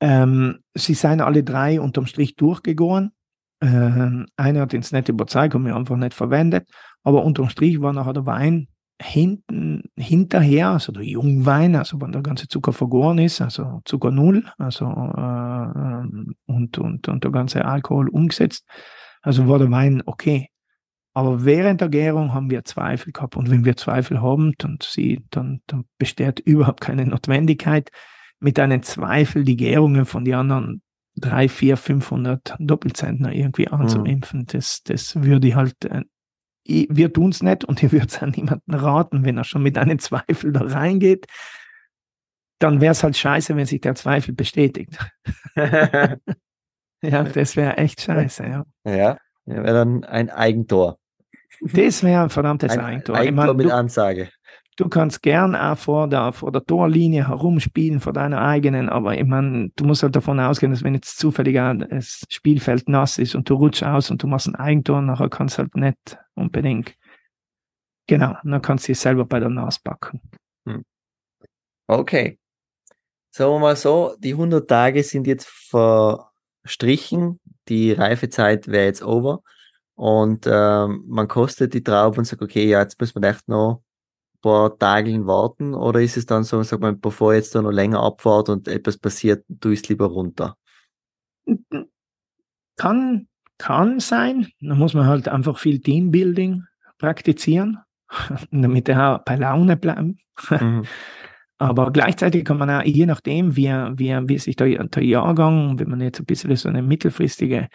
Ähm, 0.00 0.60
sie 0.72 0.94
seien 0.94 1.20
alle 1.20 1.44
drei 1.44 1.82
unterm 1.82 2.06
Strich 2.06 2.34
durchgegoren. 2.36 3.12
Ähm, 3.60 4.26
einer 4.36 4.62
hat 4.62 4.74
uns 4.74 4.92
nicht 4.92 5.08
überzeugt, 5.08 5.54
haben 5.54 5.66
wir 5.66 5.76
einfach 5.76 5.96
nicht 5.96 6.14
verwendet. 6.14 6.68
Aber 7.02 7.24
unterm 7.24 7.48
Strich 7.48 7.80
war 7.80 7.92
nachher 7.92 8.12
der 8.12 8.26
Wein 8.26 8.68
hinten, 9.00 9.82
hinterher, 9.96 10.70
also 10.70 10.92
der 10.92 11.02
Jungwein, 11.02 11.74
also 11.74 12.00
wenn 12.00 12.12
der 12.12 12.22
ganze 12.22 12.48
Zucker 12.48 12.72
vergoren 12.72 13.18
ist, 13.18 13.40
also 13.40 13.80
Zucker 13.84 14.10
null, 14.10 14.44
also 14.58 14.84
äh, 14.86 16.32
und, 16.46 16.78
und, 16.78 17.08
und 17.08 17.24
der 17.24 17.30
ganze 17.30 17.64
Alkohol 17.64 18.08
umgesetzt, 18.08 18.66
also 19.22 19.48
war 19.48 19.58
der 19.58 19.70
Wein 19.70 20.02
okay. 20.06 20.48
Aber 21.14 21.44
während 21.44 21.80
der 21.80 21.88
Gärung 21.88 22.34
haben 22.34 22.50
wir 22.50 22.64
Zweifel 22.64 23.12
gehabt. 23.12 23.36
Und 23.36 23.48
wenn 23.48 23.64
wir 23.64 23.76
Zweifel 23.76 24.20
haben, 24.20 24.52
dann, 24.58 24.78
sie, 24.82 25.24
dann, 25.30 25.60
dann 25.68 25.84
besteht 25.96 26.40
überhaupt 26.40 26.80
keine 26.80 27.06
Notwendigkeit, 27.06 27.90
mit 28.40 28.58
einem 28.58 28.82
Zweifel 28.82 29.44
die 29.44 29.56
Gärungen 29.56 30.06
von 30.06 30.24
den 30.24 30.34
anderen 30.34 30.82
drei, 31.16 31.48
vier, 31.48 31.76
500 31.76 32.56
Doppelzentner 32.58 33.32
irgendwie 33.32 33.68
anzuimpfen. 33.68 34.40
Mhm. 34.40 34.46
Das, 34.46 34.82
das 34.82 35.22
würde 35.22 35.48
ich 35.48 35.54
halt 35.54 35.84
äh, 35.84 36.02
wir 36.66 37.12
tun 37.12 37.30
es 37.30 37.42
nicht 37.42 37.64
und 37.64 37.82
ich 37.82 37.92
würde 37.92 38.06
es 38.06 38.22
an 38.22 38.30
niemanden 38.30 38.74
raten, 38.74 39.24
wenn 39.24 39.36
er 39.36 39.44
schon 39.44 39.62
mit 39.62 39.76
einem 39.76 39.98
Zweifel 39.98 40.52
da 40.52 40.62
reingeht, 40.62 41.26
dann 42.58 42.80
wäre 42.80 42.92
es 42.92 43.02
halt 43.02 43.16
scheiße, 43.16 43.56
wenn 43.56 43.66
sich 43.66 43.80
der 43.80 43.94
Zweifel 43.94 44.34
bestätigt. 44.34 44.96
ja, 45.56 46.18
das 47.02 47.56
wäre 47.56 47.76
echt 47.76 48.00
scheiße, 48.00 48.44
ja. 48.44 48.64
Ja, 48.84 49.18
wäre 49.44 49.74
dann 49.74 50.04
ein 50.04 50.30
Eigentor. 50.30 50.98
Das 51.60 52.02
wäre 52.02 52.22
ein 52.22 52.30
verdammtes 52.30 52.72
ein 52.72 52.80
Eigentor. 52.80 53.16
Eigentor 53.16 53.46
meine, 53.46 53.54
mit 53.54 53.66
du, 53.66 53.74
Ansage. 53.74 54.30
Du 54.76 54.88
kannst 54.88 55.22
gern 55.22 55.54
auch 55.54 55.78
vor 55.78 56.08
der, 56.08 56.32
vor 56.32 56.50
der 56.50 56.64
Torlinie 56.64 57.28
herumspielen, 57.28 58.00
vor 58.00 58.12
deiner 58.12 58.40
eigenen, 58.42 58.88
aber 58.88 59.16
ich 59.16 59.24
meine, 59.24 59.70
du 59.76 59.84
musst 59.84 60.02
halt 60.02 60.16
davon 60.16 60.40
ausgehen, 60.40 60.72
dass 60.72 60.82
wenn 60.82 60.94
jetzt 60.94 61.16
zufällig 61.18 61.54
das 61.54 62.24
Spielfeld 62.28 62.88
nass 62.88 63.18
ist 63.18 63.36
und 63.36 63.48
du 63.48 63.54
rutschst 63.54 63.84
aus 63.84 64.10
und 64.10 64.20
du 64.22 64.26
machst 64.26 64.48
ein 64.48 64.56
Eigentor, 64.56 65.00
nachher 65.00 65.28
kannst 65.28 65.58
du 65.58 65.62
halt 65.62 65.76
nicht 65.76 66.18
unbedingt. 66.34 66.96
Genau, 68.08 68.36
dann 68.42 68.62
kannst 68.62 68.88
du 68.88 68.92
dich 68.92 68.98
selber 68.98 69.24
bei 69.24 69.38
der 69.38 69.48
Nase 69.48 69.78
packen. 69.82 70.20
Hm. 70.66 70.84
Okay. 71.86 72.40
Sagen 73.30 73.52
wir 73.52 73.58
mal 73.60 73.76
so, 73.76 74.16
die 74.18 74.32
100 74.32 74.68
Tage 74.68 75.04
sind 75.04 75.28
jetzt 75.28 75.48
verstrichen, 75.48 77.38
die 77.68 77.92
Reifezeit 77.92 78.66
wäre 78.66 78.86
jetzt 78.86 79.04
over 79.04 79.40
und 79.94 80.46
ähm, 80.50 81.04
man 81.06 81.28
kostet 81.28 81.74
die 81.74 81.82
Traube 81.82 82.18
und 82.18 82.24
sagt, 82.24 82.42
okay, 82.42 82.68
ja, 82.68 82.80
jetzt 82.80 83.00
müssen 83.00 83.22
wir 83.22 83.28
echt 83.28 83.46
noch 83.48 83.83
paar 84.44 84.78
Tagen 84.78 85.26
warten 85.26 85.74
oder 85.74 86.02
ist 86.02 86.18
es 86.18 86.26
dann 86.26 86.44
so, 86.44 86.62
sag 86.62 86.80
mal, 86.80 86.94
bevor 86.94 87.34
jetzt 87.34 87.54
da 87.54 87.62
noch 87.62 87.72
länger 87.72 88.02
abfahrt 88.02 88.50
und 88.50 88.68
etwas 88.68 88.98
passiert, 88.98 89.42
du 89.48 89.70
ist 89.70 89.88
lieber 89.88 90.06
runter? 90.06 90.56
Kann, 92.76 93.26
kann 93.56 94.00
sein. 94.00 94.48
Da 94.60 94.74
muss 94.74 94.92
man 94.92 95.06
halt 95.06 95.28
einfach 95.28 95.58
viel 95.58 95.80
Teambuilding 95.80 96.64
praktizieren, 96.98 97.78
damit 98.50 98.88
er 98.90 99.20
bei 99.24 99.36
Laune 99.36 99.76
bleibt. 99.76 100.20
Mhm. 100.50 100.84
Aber 101.58 101.92
gleichzeitig 101.92 102.44
kann 102.44 102.58
man 102.58 102.68
auch, 102.68 102.82
je 102.82 103.06
nachdem, 103.06 103.56
wie, 103.56 103.68
wie, 103.68 104.28
wie 104.28 104.38
sich 104.38 104.56
der, 104.56 104.84
der 104.84 105.04
Jahrgang, 105.04 105.78
wenn 105.78 105.88
man 105.88 106.00
jetzt 106.00 106.20
ein 106.20 106.26
bisschen 106.26 106.54
so 106.56 106.68
eine 106.68 106.82
mittelfristige 106.82 107.68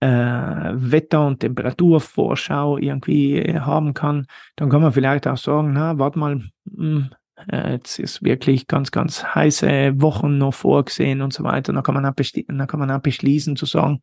äh, 0.00 0.06
Wetter- 0.08 1.26
und 1.26 1.40
Temperaturvorschau 1.40 2.78
irgendwie 2.78 3.58
haben 3.58 3.94
kann, 3.94 4.26
dann 4.56 4.68
kann 4.68 4.82
man 4.82 4.92
vielleicht 4.92 5.26
auch 5.26 5.38
sagen, 5.38 5.72
na, 5.72 5.98
warte 5.98 6.18
mal, 6.18 6.36
mh, 6.36 6.50
hm, 6.76 7.10
äh, 7.50 7.72
jetzt 7.72 7.98
ist 7.98 8.22
wirklich 8.22 8.66
ganz, 8.66 8.90
ganz 8.90 9.24
heiße 9.24 10.00
Wochen 10.00 10.38
noch 10.38 10.54
vorgesehen 10.54 11.22
und 11.22 11.32
so 11.32 11.44
weiter. 11.44 11.72
Dann 11.72 11.82
kann 11.82 11.94
man 11.94 12.06
auch, 12.06 12.14
dann 12.14 12.66
kann 12.66 12.80
man 12.80 12.90
auch 12.90 13.00
beschließen 13.00 13.56
zu 13.56 13.66
sagen, 13.66 14.00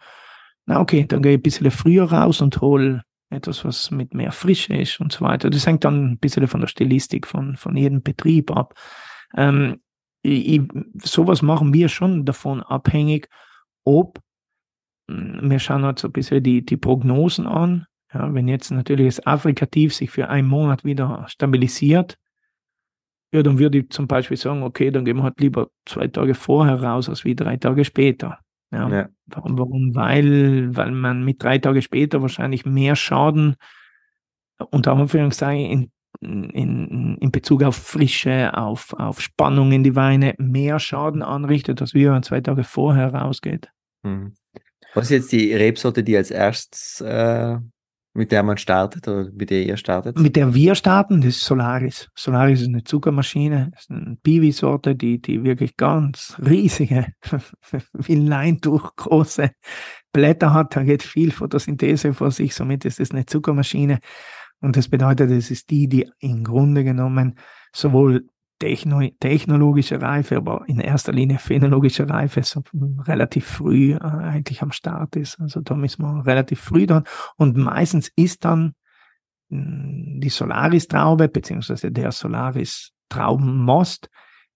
na 0.65 0.79
okay, 0.79 1.06
dann 1.08 1.21
gehe 1.21 1.34
ich 1.34 1.39
ein 1.39 1.43
bisschen 1.43 1.71
früher 1.71 2.12
raus 2.12 2.41
und 2.41 2.62
hole 2.62 3.03
etwas, 3.29 3.65
was 3.65 3.91
mit 3.91 4.13
mehr 4.13 4.32
Frische 4.32 4.75
ist 4.75 4.99
und 4.99 5.12
so 5.12 5.21
weiter. 5.21 5.49
Das 5.49 5.65
hängt 5.65 5.84
dann 5.84 6.12
ein 6.12 6.17
bisschen 6.19 6.47
von 6.47 6.62
der 6.62 6.67
Stilistik 6.67 7.27
von, 7.27 7.58
von 7.58 7.75
jedem 7.75 8.01
Betrieb 8.03 8.51
ab. 8.51 8.75
Ähm, 9.36 9.82
ich, 10.21 10.62
sowas 11.03 11.41
machen 11.41 11.73
wir 11.73 11.89
schon 11.89 12.25
davon 12.25 12.62
abhängig, 12.63 13.27
ob 13.84 14.19
wir 15.41 15.60
schauen 15.60 15.84
uns 15.84 16.04
ein 16.04 16.12
bisschen 16.12 16.43
die, 16.43 16.65
die 16.65 16.78
Prognosen 16.78 17.47
an. 17.47 17.86
Ja, 18.13 18.34
wenn 18.34 18.47
jetzt 18.47 18.71
natürlich 18.71 19.15
das 19.15 19.26
Afrikativ 19.26 19.93
sich 19.93 20.12
für 20.12 20.30
einen 20.30 20.47
Monat 20.47 20.84
wieder 20.84 21.26
stabilisiert, 21.28 22.17
ja, 23.34 23.41
dann 23.41 23.58
würde 23.58 23.80
ich 23.80 23.89
zum 23.89 24.08
Beispiel 24.08 24.38
sagen, 24.38 24.62
okay, 24.62 24.91
dann 24.91 25.06
gehen 25.06 25.17
wir 25.17 25.23
halt 25.23 25.39
lieber 25.39 25.69
zwei 25.86 26.08
Tage 26.08 26.36
vorher 26.36 26.82
raus, 26.82 27.10
als 27.10 27.26
wie 27.26 27.36
drei 27.36 27.58
Tage 27.58 27.84
später. 27.84 28.39
Ja, 28.71 28.89
ja. 28.89 29.10
Warum, 29.26 29.58
warum? 29.58 29.95
Weil, 29.95 30.76
weil 30.76 30.91
man 30.91 31.23
mit 31.23 31.41
drei 31.41 31.58
Tage 31.58 31.82
später 31.82 32.21
wahrscheinlich 32.21 32.65
mehr 32.65 32.95
Schaden, 32.95 33.56
unter 34.69 34.93
Anführungszeichen, 34.93 35.91
in, 36.21 36.49
in, 36.52 37.17
in 37.17 37.32
Bezug 37.32 37.63
auf 37.63 37.76
Frische, 37.76 38.56
auf, 38.56 38.93
auf 38.93 39.19
Spannung 39.19 39.71
in 39.71 39.84
die 39.84 39.95
Weine, 39.95 40.36
mehr 40.38 40.80
Schaden 40.80 41.23
anrichtet, 41.23 41.82
als 41.82 41.95
wie 41.95 42.06
man 42.06 42.23
zwei 42.23 42.41
Tage 42.41 42.63
vorher 42.63 43.13
rausgeht. 43.13 43.69
Mhm. 44.04 44.34
Was 44.93 45.06
ist 45.06 45.12
jetzt 45.12 45.32
die 45.32 45.53
Rebsorte, 45.53 46.03
die 46.03 46.15
als 46.15 46.32
erstes, 46.32 47.01
äh, 47.01 47.58
mit 48.13 48.32
der 48.32 48.43
man 48.43 48.58
startet 48.58 49.08
oder 49.08 49.32
mit 49.32 49.49
der 49.49 49.63
ihr 49.63 49.77
startet? 49.77 50.19
Mit 50.19 50.36
der 50.36 50.53
wir 50.53 50.75
starten, 50.75 51.21
das 51.21 51.38
ist 51.38 51.45
Solaris. 51.45 52.10
Solaris 52.15 52.62
ist 52.62 52.67
eine 52.67 52.84
Zuckermaschine, 52.84 53.71
ist 53.75 53.89
eine 53.89 54.17
Piwi-Sorte, 54.21 54.95
die, 54.95 55.19
die 55.19 55.43
wirklich 55.43 55.75
ganz 55.77 56.38
riesige, 56.45 57.08
wie 57.93 58.15
Leintuch 58.15 58.95
große 58.95 59.49
Blätter 60.12 60.53
hat. 60.53 60.75
Da 60.75 60.84
geht 60.84 61.01
viel 61.01 61.32
Photosynthese 61.32 62.13
vor 62.13 62.29
sich, 62.29 62.53
somit 62.53 62.86
ist 62.86 62.99
es 62.99 63.12
eine 63.12 63.25
Zuckermaschine. 63.25 63.99
Und 64.62 64.77
das 64.77 64.88
bedeutet, 64.88 65.32
es 65.32 65.51
ist 65.51 65.71
die, 65.71 65.88
die 65.88 66.10
im 66.19 66.43
Grunde 66.43 66.84
genommen 66.84 67.36
sowohl 67.75 68.27
Techno 68.63 69.02
technologische 69.19 70.02
Reife, 70.02 70.38
aber 70.38 70.63
in 70.67 70.80
erster 70.80 71.12
Linie 71.12 71.38
phänologische 71.38 72.10
Reife 72.10 72.43
so 72.43 72.63
relativ 73.06 73.45
früh 73.45 73.93
äh, 73.93 73.99
eigentlich 73.99 74.62
am 74.62 74.71
Start 74.71 75.17
ist. 75.17 75.38
Also 75.41 75.60
da 75.60 75.76
müssen 75.76 76.02
wir 76.04 76.26
relativ 76.26 76.62
früh 76.62 76.88
dann. 76.88 77.04
Und 77.36 77.58
meistens 77.58 78.10
ist 78.15 78.45
dann 78.45 78.73
hm, 79.49 80.21
die 80.21 80.30
Solaris-Traube 80.30 81.28
beziehungsweise 81.28 81.91
der 81.91 82.13
Solaris-Traubenmost 82.13 84.10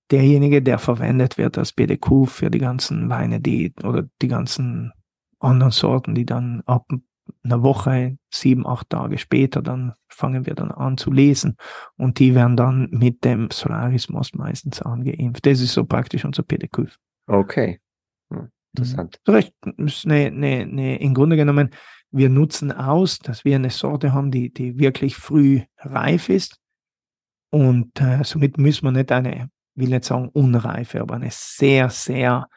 derjenige, 0.09 0.61
der 0.61 0.79
verwendet 0.79 1.37
wird 1.37 1.57
als 1.57 1.73
BDQ 1.73 2.27
für 2.27 2.49
die 2.49 2.59
ganzen 2.59 3.09
Weine, 3.09 3.41
die 3.41 3.73
oder 3.83 4.05
die 4.21 4.29
ganzen 4.29 4.93
anderen 5.39 5.71
Sorten, 5.71 6.15
die 6.15 6.25
dann 6.25 6.63
ab 6.65 6.87
einer 7.43 7.63
Woche, 7.63 8.17
sieben, 8.29 8.65
acht 8.65 8.89
Tage 8.89 9.17
später, 9.17 9.61
dann 9.61 9.93
fangen 10.09 10.45
wir 10.45 10.55
dann 10.55 10.71
an 10.71 10.97
zu 10.97 11.11
lesen 11.11 11.57
und 11.95 12.19
die 12.19 12.35
werden 12.35 12.57
dann 12.57 12.89
mit 12.91 13.23
dem 13.23 13.49
Solarismus 13.51 14.33
meistens 14.33 14.81
angeimpft. 14.81 15.45
Das 15.45 15.61
ist 15.61 15.73
so 15.73 15.85
praktisch 15.85 16.25
unser 16.25 16.43
PDQ. 16.43 16.87
Okay. 17.27 17.79
Hm, 18.31 18.49
interessant. 18.73 19.19
Das 19.23 19.49
ist 19.77 20.05
eine, 20.05 20.27
eine, 20.27 20.61
eine, 20.61 20.99
im 20.99 21.13
Grunde 21.13 21.35
genommen, 21.35 21.71
wir 22.11 22.29
nutzen 22.29 22.71
aus, 22.71 23.19
dass 23.19 23.43
wir 23.43 23.55
eine 23.55 23.69
Sorte 23.69 24.13
haben, 24.13 24.31
die, 24.31 24.51
die 24.51 24.79
wirklich 24.79 25.15
früh 25.15 25.61
reif 25.79 26.29
ist 26.29 26.59
und 27.49 27.99
äh, 28.01 28.23
somit 28.23 28.57
müssen 28.57 28.85
wir 28.85 28.91
nicht 28.91 29.11
eine, 29.11 29.49
will 29.75 29.89
nicht 29.89 30.05
sagen 30.05 30.29
unreife, 30.29 31.01
aber 31.01 31.15
eine 31.15 31.29
sehr, 31.31 31.89
sehr 31.89 32.47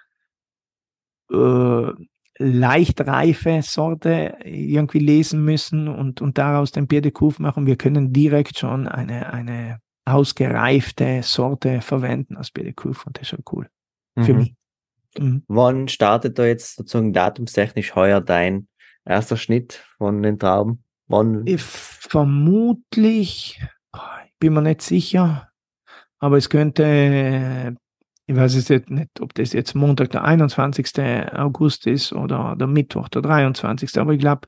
äh, 1.30 1.92
leicht 2.40 3.06
reife 3.06 3.60
Sorte 3.62 4.38
irgendwie 4.42 4.98
lesen 4.98 5.44
müssen 5.44 5.88
und, 5.88 6.22
und 6.22 6.38
daraus 6.38 6.72
den 6.72 6.86
Bier 6.86 7.02
de 7.02 7.12
Couve 7.12 7.42
machen. 7.42 7.66
Wir 7.66 7.76
können 7.76 8.12
direkt 8.12 8.58
schon 8.58 8.88
eine, 8.88 9.30
eine 9.32 9.80
ausgereifte 10.06 11.20
Sorte 11.22 11.82
verwenden 11.82 12.36
als 12.36 12.50
Bier 12.50 12.64
de 12.64 12.72
Couve 12.72 13.06
und 13.06 13.16
das 13.16 13.22
ist 13.22 13.28
schon 13.28 13.44
cool. 13.52 13.68
Mhm. 14.16 14.24
Für 14.24 14.34
mich. 14.34 14.54
Mhm. 15.18 15.42
Wann 15.48 15.88
startet 15.88 16.38
da 16.38 16.46
jetzt 16.46 16.76
sozusagen 16.76 17.12
datumstechnisch 17.12 17.94
heuer 17.94 18.22
dein 18.22 18.68
erster 19.04 19.36
Schnitt 19.36 19.84
von 19.98 20.22
den 20.22 20.38
Trauben? 20.38 20.82
Wann? 21.08 21.42
Ich 21.46 21.60
vermutlich, 21.62 23.60
ich 24.26 24.38
bin 24.38 24.54
mir 24.54 24.62
nicht 24.62 24.80
sicher, 24.80 25.50
aber 26.18 26.38
es 26.38 26.48
könnte 26.48 27.76
ich 28.30 28.36
weiß 28.36 28.68
jetzt 28.68 28.90
nicht, 28.90 29.20
ob 29.20 29.34
das 29.34 29.52
jetzt 29.52 29.74
Montag, 29.74 30.10
der 30.10 30.22
21. 30.22 30.92
August 31.34 31.88
ist 31.88 32.12
oder 32.12 32.54
der 32.56 32.68
Mittwoch, 32.68 33.08
der 33.08 33.22
23. 33.22 33.98
Aber 33.98 34.12
ich 34.12 34.20
glaube, 34.20 34.46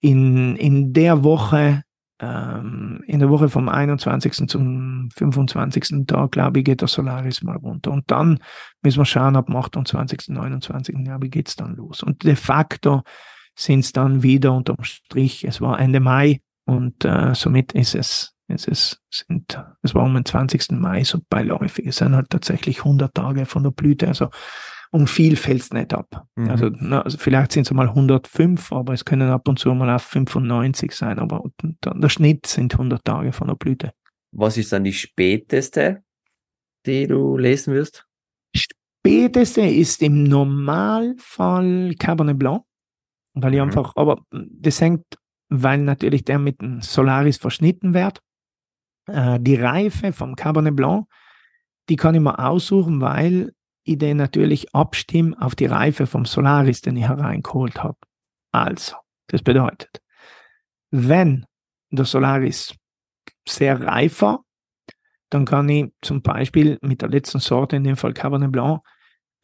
in, 0.00 0.54
in 0.54 0.92
der 0.92 1.24
Woche, 1.24 1.82
ähm, 2.20 3.02
in 3.04 3.18
der 3.18 3.28
Woche 3.28 3.48
vom 3.48 3.68
21. 3.68 4.48
zum 4.48 5.08
25. 5.12 6.06
Tag, 6.06 6.30
glaube 6.30 6.60
ich, 6.60 6.64
geht 6.64 6.82
der 6.82 6.88
Solaris 6.88 7.42
mal 7.42 7.56
runter. 7.56 7.90
Und 7.90 8.08
dann 8.12 8.38
müssen 8.82 9.00
wir 9.00 9.04
schauen, 9.04 9.34
ab 9.34 9.46
dem 9.46 9.56
28., 9.56 10.28
29. 10.28 10.94
glaube 11.02 11.26
ich, 11.26 11.32
geht 11.32 11.48
es 11.48 11.56
dann 11.56 11.74
los. 11.74 12.04
Und 12.04 12.22
de 12.22 12.36
facto 12.36 13.02
sind 13.56 13.80
es 13.80 13.90
dann 13.90 14.22
wieder 14.22 14.52
unterm 14.52 14.84
Strich, 14.84 15.42
es 15.42 15.60
war 15.60 15.80
Ende 15.80 15.98
Mai 15.98 16.42
und 16.64 17.04
äh, 17.04 17.34
somit 17.34 17.72
ist 17.72 17.96
es, 17.96 18.35
ist 18.48 18.68
es, 18.68 19.00
sind, 19.10 19.58
es 19.82 19.94
war 19.94 20.04
um 20.04 20.14
den 20.14 20.24
20. 20.24 20.72
Mai 20.72 21.04
so 21.04 21.18
beiläufig. 21.28 21.86
Es 21.86 21.96
sind 21.96 22.14
halt 22.14 22.30
tatsächlich 22.30 22.78
100 22.78 23.14
Tage 23.14 23.46
von 23.46 23.62
der 23.62 23.70
Blüte. 23.70 24.08
Also 24.08 24.28
um 24.90 25.06
viel 25.06 25.36
fällt 25.36 25.62
es 25.62 25.72
nicht 25.72 25.92
ab. 25.92 26.26
Mhm. 26.36 26.50
Also, 26.50 26.70
na, 26.72 27.02
also 27.02 27.18
vielleicht 27.18 27.52
sind 27.52 27.66
es 27.66 27.72
mal 27.72 27.88
105, 27.88 28.72
aber 28.72 28.92
es 28.92 29.04
können 29.04 29.30
ab 29.30 29.48
und 29.48 29.58
zu 29.58 29.74
mal 29.74 29.94
auf 29.94 30.02
95 30.02 30.92
sein. 30.92 31.18
Aber 31.18 31.44
der 31.62 32.08
Schnitt 32.08 32.46
sind 32.46 32.74
100 32.74 33.04
Tage 33.04 33.32
von 33.32 33.48
der 33.48 33.54
Blüte. 33.54 33.92
Was 34.32 34.56
ist 34.56 34.72
dann 34.72 34.84
die 34.84 34.92
späteste, 34.92 36.02
die 36.86 37.06
du 37.06 37.36
lesen 37.36 37.74
wirst? 37.74 38.06
Späteste 38.54 39.62
ist 39.62 40.02
im 40.02 40.24
Normalfall 40.24 41.94
Cabernet 41.98 42.38
Blanc, 42.38 42.64
weil 43.34 43.54
ich 43.54 43.60
mhm. 43.60 43.66
einfach, 43.66 43.94
aber 43.96 44.22
das 44.30 44.80
hängt, 44.80 45.04
weil 45.48 45.78
natürlich 45.78 46.24
der 46.24 46.38
mit 46.38 46.60
dem 46.60 46.80
Solaris 46.80 47.36
verschnitten 47.36 47.94
wird. 47.94 48.20
Äh, 49.06 49.38
die 49.40 49.56
Reife 49.56 50.12
vom 50.12 50.36
Cabernet 50.36 50.76
Blanc, 50.76 51.06
die 51.88 51.96
kann 51.96 52.14
ich 52.14 52.20
mir 52.20 52.38
aussuchen, 52.38 53.00
weil 53.00 53.52
ich 53.84 53.98
den 53.98 54.16
natürlich 54.16 54.74
abstimme 54.74 55.36
auf 55.40 55.54
die 55.54 55.66
Reife 55.66 56.06
vom 56.06 56.24
Solaris, 56.24 56.80
den 56.80 56.96
ich 56.96 57.06
hereingeholt 57.06 57.82
habe. 57.82 57.98
Also, 58.52 58.96
das 59.28 59.42
bedeutet, 59.42 60.02
wenn 60.90 61.46
der 61.90 62.04
Solaris 62.04 62.74
sehr 63.48 63.80
reif 63.80 64.22
war, 64.22 64.44
dann 65.30 65.44
kann 65.44 65.68
ich 65.68 65.92
zum 66.02 66.22
Beispiel 66.22 66.78
mit 66.82 67.02
der 67.02 67.08
letzten 67.08 67.38
Sorte, 67.38 67.76
in 67.76 67.84
dem 67.84 67.96
Fall 67.96 68.12
Cabernet 68.12 68.50
Blanc, 68.50 68.80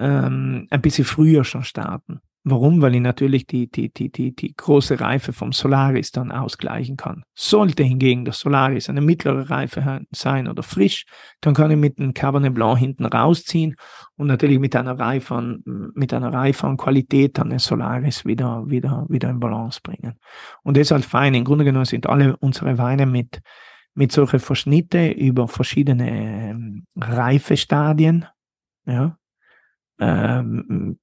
ähm, 0.01 0.67
ein 0.71 0.83
bisschen 0.83 1.05
früher 1.05 1.45
schon 1.45 1.65
starten. 1.65 2.21
Warum? 2.45 2.83
Weil 2.83 2.97
ich 2.97 3.01
natürlich 3.01 3.47
die, 3.47 3.71
die, 3.71 3.93
die, 3.93 4.11
die, 4.11 4.35
die 4.35 4.53
große 4.57 4.99
Reife 5.01 5.33
vom 5.33 5.53
Solaris 5.53 6.11
dann 6.11 6.33
ausgleichen 6.33 6.97
kann. 6.97 7.23
Sollte 7.35 7.85
hingegen 7.85 8.25
der 8.25 8.35
Solaris 8.35 8.89
eine 8.89 9.01
mittlere 9.01 9.49
Reife 9.49 10.01
sein 10.11 10.49
oder 10.49 10.65
frisch, 10.65 11.07
dann 11.41 11.55
kann 11.55 11.71
ich 11.71 11.77
mit 11.77 12.01
dem 12.01 12.15
Cabernet 12.15 12.53
Blanc 12.53 12.79
hinten 12.79 13.05
rausziehen 13.05 13.77
und 14.17 14.27
natürlich 14.27 14.59
mit 14.59 14.75
einer 14.75 14.99
Reife 14.99 15.37
an, 15.37 15.63
mit 15.95 16.13
einer 16.13 16.33
Reife 16.33 16.67
an 16.67 16.77
Qualität 16.77 17.39
dann 17.39 17.51
den 17.51 17.61
Solaris 17.61 18.25
wieder, 18.25 18.65
wieder, 18.67 19.07
wieder 19.09 19.31
in 19.31 19.39
Balance 19.39 19.79
bringen. 19.81 20.19
Und 20.65 20.77
das 20.77 20.83
ist 20.83 20.91
halt 20.91 21.05
fein. 21.05 21.35
Im 21.35 21.45
Grunde 21.45 21.65
genommen 21.65 21.85
sind 21.85 22.09
alle 22.09 22.37
unsere 22.39 22.77
Weine 22.77 23.07
mit, 23.07 23.41
mit 23.95 24.11
solchen 24.11 24.41
Verschnitte 24.41 25.11
über 25.13 25.47
verschiedene 25.47 26.11
ähm, 26.11 26.87
Reifestadien, 26.97 28.27
ja, 28.85 29.17
ähm, 30.01 30.99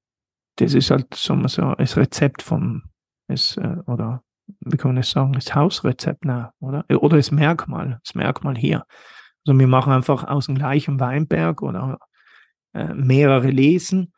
das 0.59 0.73
ist 0.73 0.91
halt 0.91 1.13
so, 1.13 1.35
so 1.47 1.73
das 1.75 1.95
Rezept 1.97 2.41
vom, 2.41 2.83
das, 3.27 3.57
äh, 3.57 3.77
oder 3.87 4.23
wie 4.61 4.77
kann 4.77 4.89
man 4.89 4.97
das 4.97 5.11
sagen, 5.11 5.33
das 5.33 5.53
Hausrezept, 5.55 6.25
na, 6.25 6.53
oder? 6.59 6.83
Oder 6.89 7.17
das 7.17 7.31
Merkmal, 7.31 7.99
das 8.03 8.15
Merkmal 8.15 8.57
hier. 8.57 8.83
Also 9.45 9.57
wir 9.57 9.67
machen 9.67 9.93
einfach 9.93 10.25
aus 10.25 10.47
dem 10.47 10.55
gleichen 10.55 10.99
Weinberg 10.99 11.61
oder 11.61 11.99
äh, 12.73 12.93
mehrere 12.93 13.49
Lesen 13.49 14.13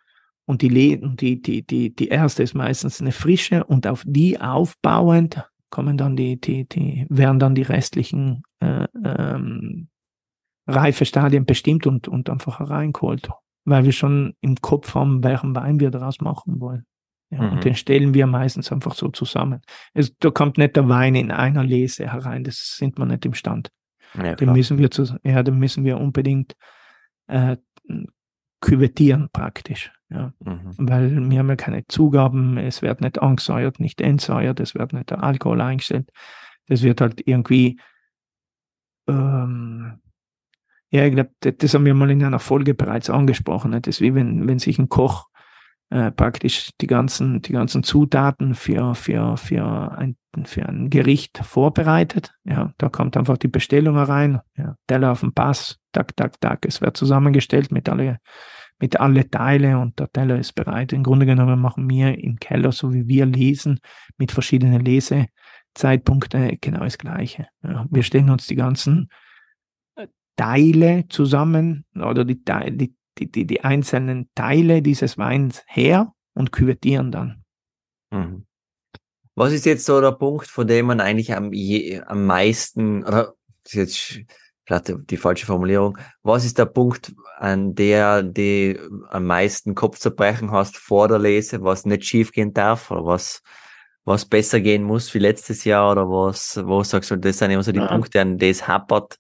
und 0.45 0.62
die, 0.62 0.69
Le 0.69 0.97
die, 0.97 1.41
die, 1.41 1.65
die, 1.65 1.95
die 1.95 2.08
erste 2.08 2.43
ist 2.43 2.56
meistens 2.56 3.01
eine 3.01 3.12
frische 3.12 3.63
und 3.63 3.86
auf 3.86 4.04
die 4.06 4.41
aufbauend 4.41 5.47
kommen 5.69 5.97
dann 5.97 6.15
die, 6.15 6.39
die, 6.39 6.67
die, 6.67 7.06
werden 7.10 7.39
dann 7.39 7.56
die 7.56 7.62
restlichen 7.62 8.43
äh, 8.60 8.88
ähm, 9.06 9.89
Reifestadien 10.67 11.45
bestimmt 11.45 11.88
und, 11.88 12.08
und 12.08 12.30
einfach 12.30 12.60
hereingeholt 12.60 13.30
weil 13.65 13.86
wir 13.86 13.91
schon 13.91 14.36
im 14.41 14.56
Kopf 14.56 14.95
haben, 14.95 15.24
welchen 15.24 15.56
Wein 15.56 15.80
wir 15.80 15.91
daraus 15.91 16.21
machen 16.21 16.60
wollen. 16.60 16.86
Ja, 17.30 17.41
mhm. 17.41 17.52
Und 17.54 17.63
den 17.63 17.76
stellen 17.76 18.13
wir 18.13 18.28
meistens 18.28 18.71
einfach 18.71 18.93
so 18.93 19.08
zusammen. 19.10 19.62
Es, 19.93 20.15
da 20.17 20.32
kommt 20.32 20.58
nicht 20.58 20.76
der 20.76 20.89
Wein 20.89 21.15
in 21.15 21.32
einer 21.32 21.63
Lese 21.63 22.12
herein, 22.12 22.43
das 22.43 22.76
sind 22.78 22.97
wir 22.97 23.06
nicht 23.06 23.26
imstand. 23.26 23.71
Ja, 24.15 24.36
den 24.36 24.52
müssen 24.52 24.78
wir 24.78 24.91
zu, 24.91 25.17
ja, 25.24 25.41
den 25.41 25.58
müssen 25.58 25.86
wir 25.86 25.97
unbedingt 25.97 26.56
äh, 27.28 27.56
küvettieren 28.60 29.30
praktisch. 29.32 29.91
Ja. 30.10 30.34
Mhm. 30.39 30.74
Weil 30.78 31.30
wir 31.30 31.39
haben 31.39 31.50
ja 31.50 31.56
keine 31.56 31.88
Zugaben, 31.88 32.58
es 32.58 32.82
wird 32.82 33.00
nicht 33.00 33.21
angesäuert, 33.21 33.80
nicht 33.80 34.02
entsäuert, 34.02 34.60
es 34.60 34.76
wird 34.76 34.91
nicht 34.91 35.10
der 35.10 35.24
Alkohol 35.24 35.62
eingestellt. 35.62 36.10
Das 36.67 36.84
wird 36.84 37.00
halt 37.00 37.26
irgendwie 37.26 37.80
ähm, 39.08 40.02
ja, 40.91 41.06
ich 41.06 41.13
glaube, 41.13 41.32
das 41.39 41.73
haben 41.73 41.86
wir 41.86 41.93
mal 41.93 42.12
in 42.12 42.23
einer 42.23 42.39
Folge 42.39 42.73
bereits 42.73 43.10
angesprochen. 43.10 43.71
Das 43.71 43.88
ist 43.88 44.01
wie 44.01 44.13
wenn, 44.13 44.47
wenn 44.47 44.60
sich 44.60 44.77
ein 44.77 44.89
Koch 44.89 45.27
äh, 45.89 46.12
praktisch 46.12 46.71
die 46.82 46.88
ganzen, 46.88 47.41
die 47.41 47.54
ganzen 47.54 47.84
Zutaten 47.84 48.56
für, 48.56 48.93
für, 48.95 49.38
für, 49.38 49.97
ein, 49.97 50.17
für 50.45 50.67
ein 50.67 50.89
Gericht 50.89 51.38
vorbereitet. 51.39 52.34
Ja, 52.43 52.73
da 52.77 52.89
kommt 52.89 53.15
einfach 53.15 53.38
die 53.38 53.47
Bestellung 53.47 53.95
herein, 53.95 54.41
ja, 54.58 54.75
Teller 54.88 55.13
auf 55.13 55.21
dem 55.21 55.34
Pass, 55.34 55.80
tak, 55.93 56.15
tak, 56.17 56.39
tak. 56.41 56.65
Es 56.65 56.82
wird 56.82 56.97
zusammengestellt 56.97 57.71
mit 57.71 57.88
alle, 57.88 58.19
mit 58.80 58.99
alle 58.99 59.30
Teile 59.30 59.80
und 59.80 59.97
der 59.97 60.12
Teller 60.12 60.39
ist 60.39 60.56
bereit. 60.56 60.91
Im 60.91 61.04
Grunde 61.04 61.25
genommen 61.25 61.60
machen 61.60 61.89
wir 61.89 62.17
im 62.17 62.38
Keller, 62.38 62.73
so 62.73 62.93
wie 62.93 63.08
wir 63.08 63.25
lesen, 63.25 63.80
mit 64.17 64.34
verschiedenen 64.34 64.84
Lesezeitpunkten 64.84 66.58
genau 66.60 66.80
das 66.80 66.97
Gleiche. 66.97 67.47
Ja, 67.63 67.86
wir 67.89 68.04
stellen 68.04 68.30
uns 68.30 68.47
die 68.47 68.56
ganzen 68.56 69.10
Teile 70.36 71.06
zusammen 71.10 71.86
oder 71.96 72.26
die, 72.26 72.41
die, 72.44 72.96
die, 73.20 73.46
die 73.46 73.63
einzelnen 73.63 74.30
Teile 74.36 74.82
dieses 74.82 75.17
Weins 75.17 75.63
her 75.67 76.13
und 76.34 76.52
küvettieren 76.52 77.12
dann. 77.12 77.44
Mhm. 78.12 78.46
Was 79.36 79.54
ist 79.54 79.65
jetzt 79.65 79.86
so 79.86 80.02
der 80.02 80.12
Punkt, 80.12 80.48
von 80.48 80.67
dem 80.67 80.88
man 80.88 81.00
eigentlich 81.00 81.34
am, 81.34 81.54
je, 81.54 82.02
am 82.02 82.26
meisten, 82.26 83.04
oder 83.04 83.34
das 83.63 83.74
ist 83.74 83.76
jetzt 83.76 84.26
vielleicht 84.65 85.10
die 85.10 85.17
falsche 85.17 85.46
Formulierung, 85.46 85.98
was 86.22 86.46
ist 86.46 86.58
der 86.58 86.65
Punkt, 86.65 87.13
an 87.38 87.74
der 87.74 88.24
du 88.24 89.06
am 89.10 89.26
meisten 89.26 89.74
Kopfzerbrechen 89.74 90.52
hast 90.52 90.78
vor 90.78 91.08
der 91.08 91.20
Lese, 91.20 91.63
was 91.63 91.86
nicht 91.86 92.06
schief 92.06 92.32
gehen 92.32 92.54
darf 92.54 92.91
oder 92.91 93.06
was, 93.06 93.41
was 94.04 94.26
besser 94.26 94.60
gehen 94.60 94.84
muss 94.84 95.13
wie 95.13 95.20
letztes 95.20 95.63
Jahr 95.63 95.91
oder 95.91 96.08
was, 96.08 96.60
wo 96.63 96.84
sagst 96.84 97.12
du, 97.12 97.15
das 97.15 97.38
sind 97.38 97.52
immer 97.52 97.63
so 97.63 97.72
die 97.72 97.80
ja. 97.80 97.88
Punkte, 97.88 98.22
an 98.22 98.38
denen 98.38 98.52
es 98.52 98.67
hapert, 98.67 99.17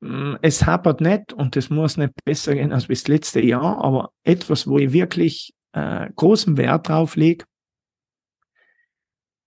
es 0.00 0.66
hapert 0.66 1.00
nicht 1.00 1.32
und 1.32 1.56
es 1.56 1.70
muss 1.70 1.96
nicht 1.96 2.12
besser 2.24 2.54
gehen 2.54 2.72
als 2.72 2.86
das 2.86 3.08
letzte 3.08 3.40
Jahr, 3.40 3.82
aber 3.82 4.12
etwas, 4.24 4.66
wo 4.66 4.78
ich 4.78 4.92
wirklich 4.92 5.54
äh, 5.72 6.10
großen 6.14 6.56
Wert 6.56 6.88
drauf 6.88 7.16
lege, 7.16 7.44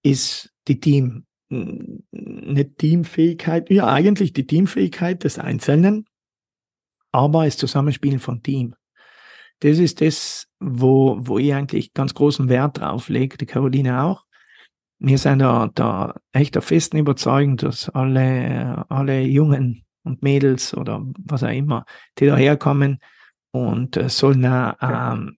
ist 0.04 0.52
die 0.68 0.80
Team, 0.80 1.26
nicht 1.50 2.78
Teamfähigkeit, 2.78 3.70
ja 3.70 3.88
eigentlich 3.88 4.34
die 4.34 4.46
Teamfähigkeit 4.46 5.24
des 5.24 5.40
Einzelnen, 5.40 6.06
aber 7.12 7.46
das 7.46 7.58
Zusammenspielen 7.58 8.20
von 8.20 8.42
Team. 8.42 8.76
Das 9.60 9.78
ist 9.78 10.02
das, 10.02 10.48
wo, 10.60 11.18
wo 11.20 11.38
ich 11.38 11.54
eigentlich 11.54 11.94
ganz 11.94 12.14
großen 12.14 12.50
Wert 12.50 12.80
drauf 12.80 13.10
lege, 13.10 13.38
die 13.38 13.46
Caroline 13.46 14.04
auch. 14.04 14.26
Wir 15.00 15.18
sind 15.18 15.40
da, 15.40 15.70
da 15.74 16.16
echt 16.32 16.56
der 16.56 16.62
festen 16.62 16.98
Überzeugung, 16.98 17.58
dass 17.58 17.90
alle, 17.90 18.86
alle 18.90 19.22
jungen 19.22 19.86
und 20.04 20.24
Mädels 20.24 20.74
oder 20.74 21.04
was 21.26 21.44
auch 21.44 21.50
immer, 21.50 21.86
die 22.18 22.28
daherkommen 22.28 23.00
und 23.52 23.98
äh, 23.98 24.10
sollen 24.10 24.44
ähm, 24.44 25.38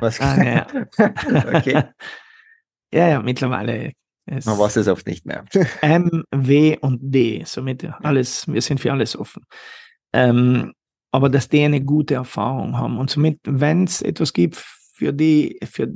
was? 0.00 0.18
Ja. 0.20 0.66
okay. 1.54 1.84
ja, 2.92 3.08
ja, 3.08 3.22
mittlerweile. 3.22 3.92
Ist 4.26 4.46
Man 4.46 4.58
weiß 4.58 4.76
es 4.76 4.88
oft 4.88 5.06
nicht 5.06 5.24
mehr. 5.24 5.44
M, 5.80 6.22
W 6.30 6.76
und 6.80 7.00
D, 7.02 7.42
somit 7.46 7.88
alles, 8.02 8.46
wir 8.46 8.60
sind 8.60 8.78
für 8.78 8.92
alles 8.92 9.16
offen. 9.16 9.42
Ähm, 10.12 10.74
aber 11.12 11.30
dass 11.30 11.48
die 11.48 11.62
eine 11.62 11.82
gute 11.82 12.14
Erfahrung 12.14 12.76
haben 12.76 12.98
und 12.98 13.08
somit, 13.08 13.40
wenn 13.44 13.84
es 13.84 14.02
etwas 14.02 14.34
gibt, 14.34 14.56
für 14.56 15.12
die, 15.12 15.58
für 15.64 15.88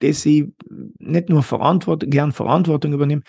das 0.00 0.22
sie 0.22 0.52
nicht 0.98 1.30
nur 1.30 1.42
Verantwortung, 1.42 2.10
gern 2.10 2.32
Verantwortung 2.32 2.92
übernehmen, 2.92 3.22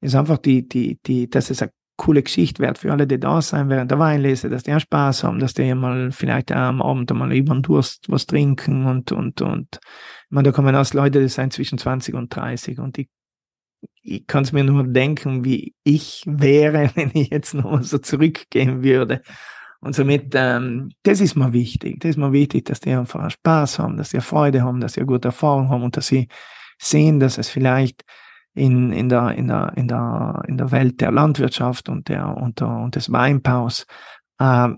ist 0.00 0.14
einfach 0.14 0.38
die, 0.38 0.66
die, 0.66 0.98
die, 1.04 1.28
dass 1.28 1.50
es 1.50 1.60
eine 1.60 1.72
coole 1.96 2.22
Geschichte 2.22 2.62
wird 2.62 2.78
für 2.78 2.92
alle, 2.92 3.06
die 3.06 3.18
da 3.18 3.40
sein 3.40 3.68
während 3.68 3.90
der 3.90 3.98
Weinlese, 3.98 4.50
dass 4.50 4.62
die 4.62 4.72
auch 4.72 4.80
Spaß 4.80 5.24
haben, 5.24 5.38
dass 5.38 5.54
die 5.54 5.74
mal 5.74 6.12
vielleicht 6.12 6.52
am 6.52 6.82
Abend 6.82 7.12
mal 7.12 7.32
über 7.32 7.54
den 7.54 7.62
Durst 7.62 8.06
was 8.08 8.26
trinken 8.26 8.86
und, 8.86 9.12
und, 9.12 9.40
und. 9.40 9.78
Ich 9.82 10.30
meine, 10.30 10.50
da 10.50 10.52
kommen 10.52 10.74
aus 10.74 10.94
Leute, 10.94 11.20
die 11.20 11.28
sind 11.28 11.52
zwischen 11.52 11.78
20 11.78 12.14
und 12.14 12.34
30 12.34 12.78
und 12.78 12.98
ich, 12.98 13.08
ich 14.02 14.26
kann 14.26 14.44
es 14.44 14.52
mir 14.52 14.64
nur 14.64 14.84
denken, 14.84 15.44
wie 15.44 15.74
ich 15.84 16.22
wäre, 16.26 16.90
wenn 16.94 17.10
ich 17.14 17.30
jetzt 17.30 17.54
noch 17.54 17.82
so 17.82 17.98
zurückgehen 17.98 18.82
würde. 18.82 19.22
Und 19.80 19.94
somit, 19.94 20.32
ähm, 20.34 20.90
das 21.02 21.20
ist 21.20 21.36
mir 21.36 21.52
wichtig. 21.52 22.00
Das 22.00 22.10
ist 22.10 22.16
mir 22.16 22.32
wichtig, 22.32 22.64
dass 22.64 22.80
die 22.80 22.92
einfach 22.92 23.30
Spaß 23.30 23.78
haben, 23.78 23.96
dass 23.96 24.10
sie 24.10 24.20
Freude 24.20 24.62
haben, 24.62 24.80
dass 24.80 24.94
sie 24.94 25.00
eine 25.00 25.06
gute 25.06 25.28
Erfahrung 25.28 25.68
haben 25.68 25.82
und 25.82 25.96
dass 25.96 26.08
sie 26.08 26.28
sehen, 26.78 27.20
dass 27.20 27.38
es 27.38 27.48
vielleicht 27.48 28.04
in, 28.56 28.90
in, 28.90 29.08
der, 29.08 29.32
in, 29.32 29.48
der, 29.48 29.72
in, 29.76 29.86
der, 29.86 30.42
in 30.48 30.56
der 30.56 30.72
Welt 30.72 31.00
der 31.00 31.12
Landwirtschaft 31.12 31.88
und, 31.88 32.08
der, 32.08 32.36
und, 32.36 32.60
der, 32.60 32.68
und 32.68 32.96
des 32.96 33.12
Weinbaus 33.12 33.86
äh, 34.38 34.68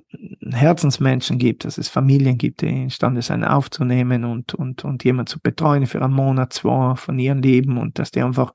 Herzensmenschen 0.51 1.39
gibt, 1.39 1.65
dass 1.65 1.79
es 1.79 1.89
Familien 1.89 2.39
gibt, 2.39 2.63
die 2.63 2.83
imstande 2.83 3.23
sind 3.23 3.45
aufzunehmen 3.45 4.25
und, 4.25 4.55
und, 4.55 4.85
und 4.85 5.05
jemand 5.05 5.29
zu 5.29 5.41
betreuen 5.41 5.87
für 5.87 6.03
einen 6.03 6.13
Monat, 6.13 6.53
zwei 6.53 6.97
von 6.97 7.19
ihrem 7.19 7.41
Leben 7.41 7.79
und 7.79 8.01
dass 8.01 8.11
die 8.11 8.23
einfach 8.23 8.53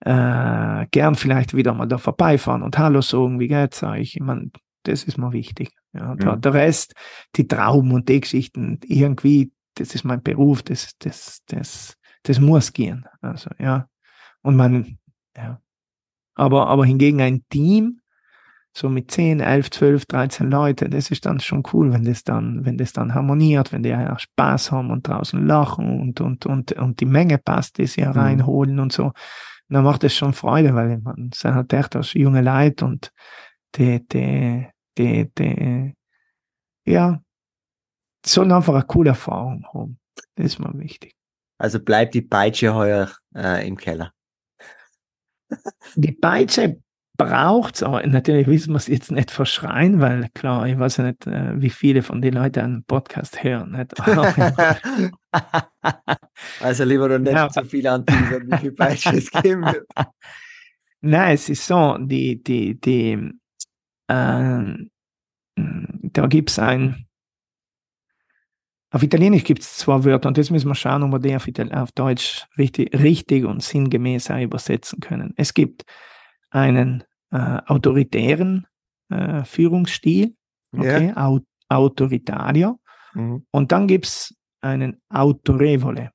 äh, 0.00 0.86
gern 0.90 1.14
vielleicht 1.14 1.54
wieder 1.54 1.74
mal 1.74 1.86
da 1.86 1.98
vorbeifahren 1.98 2.62
und 2.62 2.78
Hallo 2.78 3.02
sagen, 3.02 3.38
wie 3.40 3.48
geht's 3.48 3.82
euch? 3.82 4.14
Ich 4.14 4.22
meine, 4.22 4.50
das 4.84 5.04
ist 5.04 5.18
mir 5.18 5.32
wichtig. 5.32 5.72
Ja, 5.92 6.16
ja. 6.18 6.36
Der 6.36 6.54
Rest, 6.54 6.94
die 7.36 7.46
Trauben 7.46 7.92
und 7.92 8.08
die 8.08 8.20
Geschichten, 8.20 8.80
irgendwie, 8.86 9.52
das 9.74 9.94
ist 9.94 10.04
mein 10.04 10.22
Beruf, 10.22 10.62
das, 10.62 10.92
das, 10.98 11.40
das, 11.48 11.98
das 12.22 12.40
muss 12.40 12.72
gehen. 12.72 13.04
Also, 13.20 13.50
ja. 13.58 13.88
Und 14.42 14.56
man, 14.56 14.98
ja. 15.36 15.60
Aber, 16.34 16.68
aber 16.68 16.84
hingegen 16.86 17.20
ein 17.20 17.44
Team, 17.48 18.00
so 18.78 18.88
mit 18.88 19.10
10, 19.10 19.40
11, 19.40 19.70
12, 19.70 20.06
13 20.06 20.50
Leute, 20.50 20.88
das 20.88 21.10
ist 21.10 21.26
dann 21.26 21.40
schon 21.40 21.64
cool, 21.72 21.92
wenn 21.92 22.04
das 22.04 22.22
dann, 22.22 22.64
wenn 22.64 22.78
das 22.78 22.92
dann 22.92 23.14
harmoniert, 23.14 23.72
wenn 23.72 23.82
die 23.82 23.88
ja 23.88 24.18
Spaß 24.18 24.70
haben 24.70 24.90
und 24.90 25.08
draußen 25.08 25.44
lachen 25.46 26.00
und, 26.00 26.20
und, 26.20 26.46
und, 26.46 26.72
und 26.72 27.00
die 27.00 27.06
Menge 27.06 27.38
passt, 27.38 27.78
die 27.78 27.86
sie 27.86 28.02
mhm. 28.02 28.12
reinholen 28.12 28.78
und 28.78 28.92
so. 28.92 29.12
dann 29.68 29.84
macht 29.84 30.04
es 30.04 30.14
schon 30.14 30.32
Freude, 30.32 30.74
weil 30.74 30.98
man 30.98 31.30
sind 31.34 31.54
halt 31.54 31.72
echt 31.72 31.96
als 31.96 32.12
junge 32.14 32.40
Leute 32.40 32.84
und 32.84 33.12
die, 33.74 34.06
die, 34.06 34.68
die, 34.96 35.30
die, 35.36 35.94
ja, 36.86 37.20
sollen 38.24 38.52
einfach 38.52 38.74
eine 38.74 38.84
coole 38.84 39.10
Erfahrung 39.10 39.66
haben. 39.72 39.98
Das 40.36 40.46
ist 40.46 40.58
mir 40.58 40.72
wichtig. 40.74 41.14
Also 41.58 41.80
bleibt 41.80 42.14
die 42.14 42.22
Peitsche 42.22 42.74
heuer 42.74 43.10
äh, 43.34 43.66
im 43.66 43.76
Keller. 43.76 44.12
Die 45.96 46.12
Peitsche 46.12 46.80
braucht 47.18 47.74
es, 47.74 47.82
aber 47.82 48.06
natürlich 48.06 48.46
wissen 48.46 48.72
wir 48.72 48.76
es 48.76 48.86
jetzt 48.86 49.10
nicht 49.10 49.30
verschreien, 49.30 50.00
weil 50.00 50.28
klar, 50.34 50.66
ich 50.66 50.78
weiß 50.78 50.98
ja 50.98 51.04
nicht, 51.04 51.26
äh, 51.26 51.60
wie 51.60 51.70
viele 51.70 52.02
von 52.02 52.22
den 52.22 52.34
Leuten 52.34 52.60
einen 52.60 52.84
Podcast 52.84 53.42
hören. 53.42 53.86
Also 56.60 56.84
lieber 56.84 57.08
noch 57.08 57.18
nicht 57.18 57.32
ja. 57.32 57.48
zu 57.48 57.64
viel 57.64 57.86
anteasern, 57.86 58.50
wie 58.50 58.56
viel 58.58 58.72
Peitsche 58.72 59.16
es 59.16 59.30
geben 59.30 59.64
wird. 59.64 59.86
Nein, 61.00 61.34
es 61.34 61.48
ist 61.48 61.66
so, 61.66 61.98
die, 61.98 62.42
die, 62.42 62.80
die, 62.80 63.32
äh, 64.06 64.88
da 65.56 66.26
gibt 66.28 66.50
es 66.50 66.58
ein, 66.58 67.07
auf 68.90 69.02
Italienisch 69.02 69.44
gibt 69.44 69.62
es 69.62 69.76
zwei 69.76 70.04
Wörter 70.04 70.28
und 70.28 70.38
das 70.38 70.50
müssen 70.50 70.68
wir 70.68 70.74
schauen, 70.74 71.02
ob 71.02 71.12
wir 71.12 71.18
die 71.18 71.36
auf, 71.36 71.46
auf 71.72 71.92
Deutsch 71.92 72.46
richtig, 72.56 72.94
richtig 72.98 73.44
und 73.44 73.62
sinngemäß 73.62 74.30
übersetzen 74.30 75.00
können. 75.00 75.34
Es 75.36 75.52
gibt 75.52 75.84
einen 76.50 77.04
äh, 77.30 77.58
autoritären 77.66 78.66
äh, 79.10 79.44
Führungsstil, 79.44 80.34
okay, 80.74 81.06
yeah. 81.06 81.26
Au 81.26 81.40
Autoritario, 81.70 82.80
mhm. 83.12 83.44
und 83.50 83.72
dann 83.72 83.86
gibt 83.86 84.06
es 84.06 84.34
einen 84.62 85.02
Autorevole. 85.10 86.12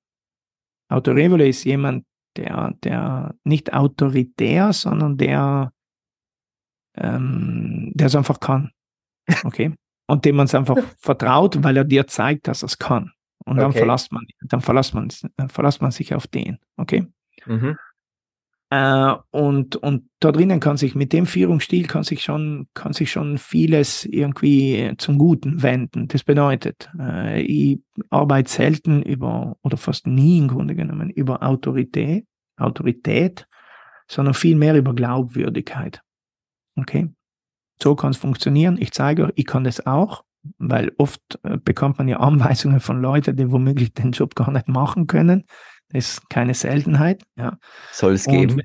Autorevole 0.89 1.47
ist 1.47 1.63
jemand, 1.65 2.05
der, 2.35 2.73
der 2.83 3.35
nicht 3.43 3.71
autoritär, 3.71 4.73
sondern 4.73 5.17
der, 5.17 5.71
ähm, 6.95 7.91
der 7.93 8.07
es 8.07 8.15
einfach 8.15 8.39
kann. 8.39 8.71
Okay 9.43 9.75
und 10.13 10.25
dem 10.25 10.35
man 10.35 10.45
es 10.45 10.55
einfach 10.55 10.77
vertraut, 10.99 11.63
weil 11.63 11.75
er 11.75 11.83
dir 11.83 12.07
zeigt, 12.07 12.47
dass 12.47 12.63
er 12.63 12.67
es 12.67 12.77
kann. 12.77 13.11
Und 13.45 13.57
dann 13.57 13.71
okay. 13.71 13.79
verlässt 13.79 14.11
man, 14.11 14.25
dann 14.41 14.61
verlässt 14.61 14.93
man, 14.93 15.09
dann 15.35 15.49
verlässt 15.49 15.81
man 15.81 15.91
sich 15.91 16.13
auf 16.15 16.27
den. 16.27 16.59
Okay. 16.77 17.07
Mhm. 17.45 17.77
Äh, 18.69 19.15
und, 19.31 19.75
und 19.75 20.09
da 20.19 20.31
drinnen 20.31 20.59
kann 20.59 20.77
sich 20.77 20.95
mit 20.95 21.11
dem 21.11 21.25
Führungsstil 21.25 21.87
kann 21.87 22.03
sich 22.03 22.23
schon, 22.23 22.67
kann 22.73 22.93
sich 22.93 23.11
schon 23.11 23.37
vieles 23.37 24.05
irgendwie 24.05 24.93
zum 24.97 25.17
Guten 25.17 25.61
wenden. 25.61 26.07
Das 26.07 26.23
bedeutet, 26.23 26.89
äh, 26.97 27.41
ich 27.41 27.81
arbeite 28.09 28.49
selten 28.49 29.01
über, 29.01 29.57
oder 29.61 29.77
fast 29.77 30.07
nie 30.07 30.37
im 30.37 30.47
Grunde 30.47 30.75
genommen, 30.75 31.09
über 31.09 31.43
Autorität, 31.43 32.25
Autorität, 32.55 33.47
sondern 34.07 34.35
viel 34.35 34.55
mehr 34.55 34.75
über 34.75 34.93
Glaubwürdigkeit. 34.93 36.01
Okay 36.77 37.09
so 37.83 37.95
kann 37.95 38.11
es 38.11 38.17
funktionieren. 38.17 38.77
Ich 38.79 38.91
zeige 38.91 39.25
euch, 39.25 39.33
ich 39.35 39.45
kann 39.45 39.65
das 39.65 39.85
auch, 39.85 40.23
weil 40.57 40.91
oft 40.97 41.39
äh, 41.43 41.57
bekommt 41.57 41.97
man 41.97 42.07
ja 42.07 42.17
Anweisungen 42.17 42.79
von 42.79 43.01
Leuten, 43.01 43.35
die 43.35 43.51
womöglich 43.51 43.93
den 43.93 44.11
Job 44.11 44.35
gar 44.35 44.51
nicht 44.51 44.67
machen 44.67 45.05
können. 45.07 45.43
Das 45.89 46.13
ist 46.13 46.29
keine 46.29 46.53
Seltenheit. 46.53 47.23
Ja. 47.35 47.57
Soll 47.91 48.13
es 48.13 48.25
geben. 48.25 48.53
Und, 48.53 48.63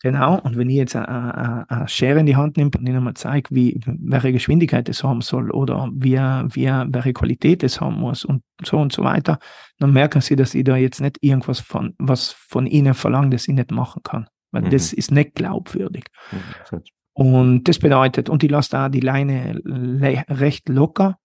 genau. 0.00 0.38
Und 0.40 0.56
wenn 0.56 0.68
ich 0.68 0.76
jetzt 0.76 0.94
eine 0.94 1.66
Schere 1.86 2.20
in 2.20 2.26
die 2.26 2.36
Hand 2.36 2.56
nehme 2.56 2.70
und 2.78 2.86
ihnen 2.86 3.02
mal 3.02 3.14
zeige, 3.14 3.52
wie, 3.54 3.80
welche 3.86 4.32
Geschwindigkeit 4.32 4.88
es 4.88 5.02
haben 5.02 5.22
soll 5.22 5.50
oder 5.50 5.90
wie, 5.92 6.16
wie, 6.16 6.66
welche 6.66 7.12
Qualität 7.12 7.64
es 7.64 7.80
haben 7.80 7.96
muss 7.96 8.24
und 8.24 8.42
so 8.62 8.78
und 8.78 8.92
so 8.92 9.02
weiter, 9.02 9.38
dann 9.78 9.92
merken 9.92 10.20
sie, 10.20 10.36
dass 10.36 10.54
ich 10.54 10.64
da 10.64 10.76
jetzt 10.76 11.00
nicht 11.00 11.18
irgendwas 11.20 11.58
von, 11.58 11.94
was 11.98 12.30
von 12.30 12.66
ihnen 12.66 12.94
verlange, 12.94 13.30
das 13.30 13.48
ich 13.48 13.54
nicht 13.54 13.72
machen 13.72 14.02
kann. 14.04 14.28
Weil 14.52 14.62
mhm. 14.62 14.70
das 14.70 14.92
ist 14.92 15.10
nicht 15.10 15.34
glaubwürdig. 15.34 16.04
Mhm. 16.30 16.82
Und 17.18 17.64
das 17.64 17.80
bedeutet, 17.80 18.28
und 18.28 18.44
ich 18.44 18.50
lasse 18.50 18.70
da 18.70 18.88
die 18.88 19.00
Leine 19.00 19.60
recht 19.64 20.68
locker. 20.68 21.18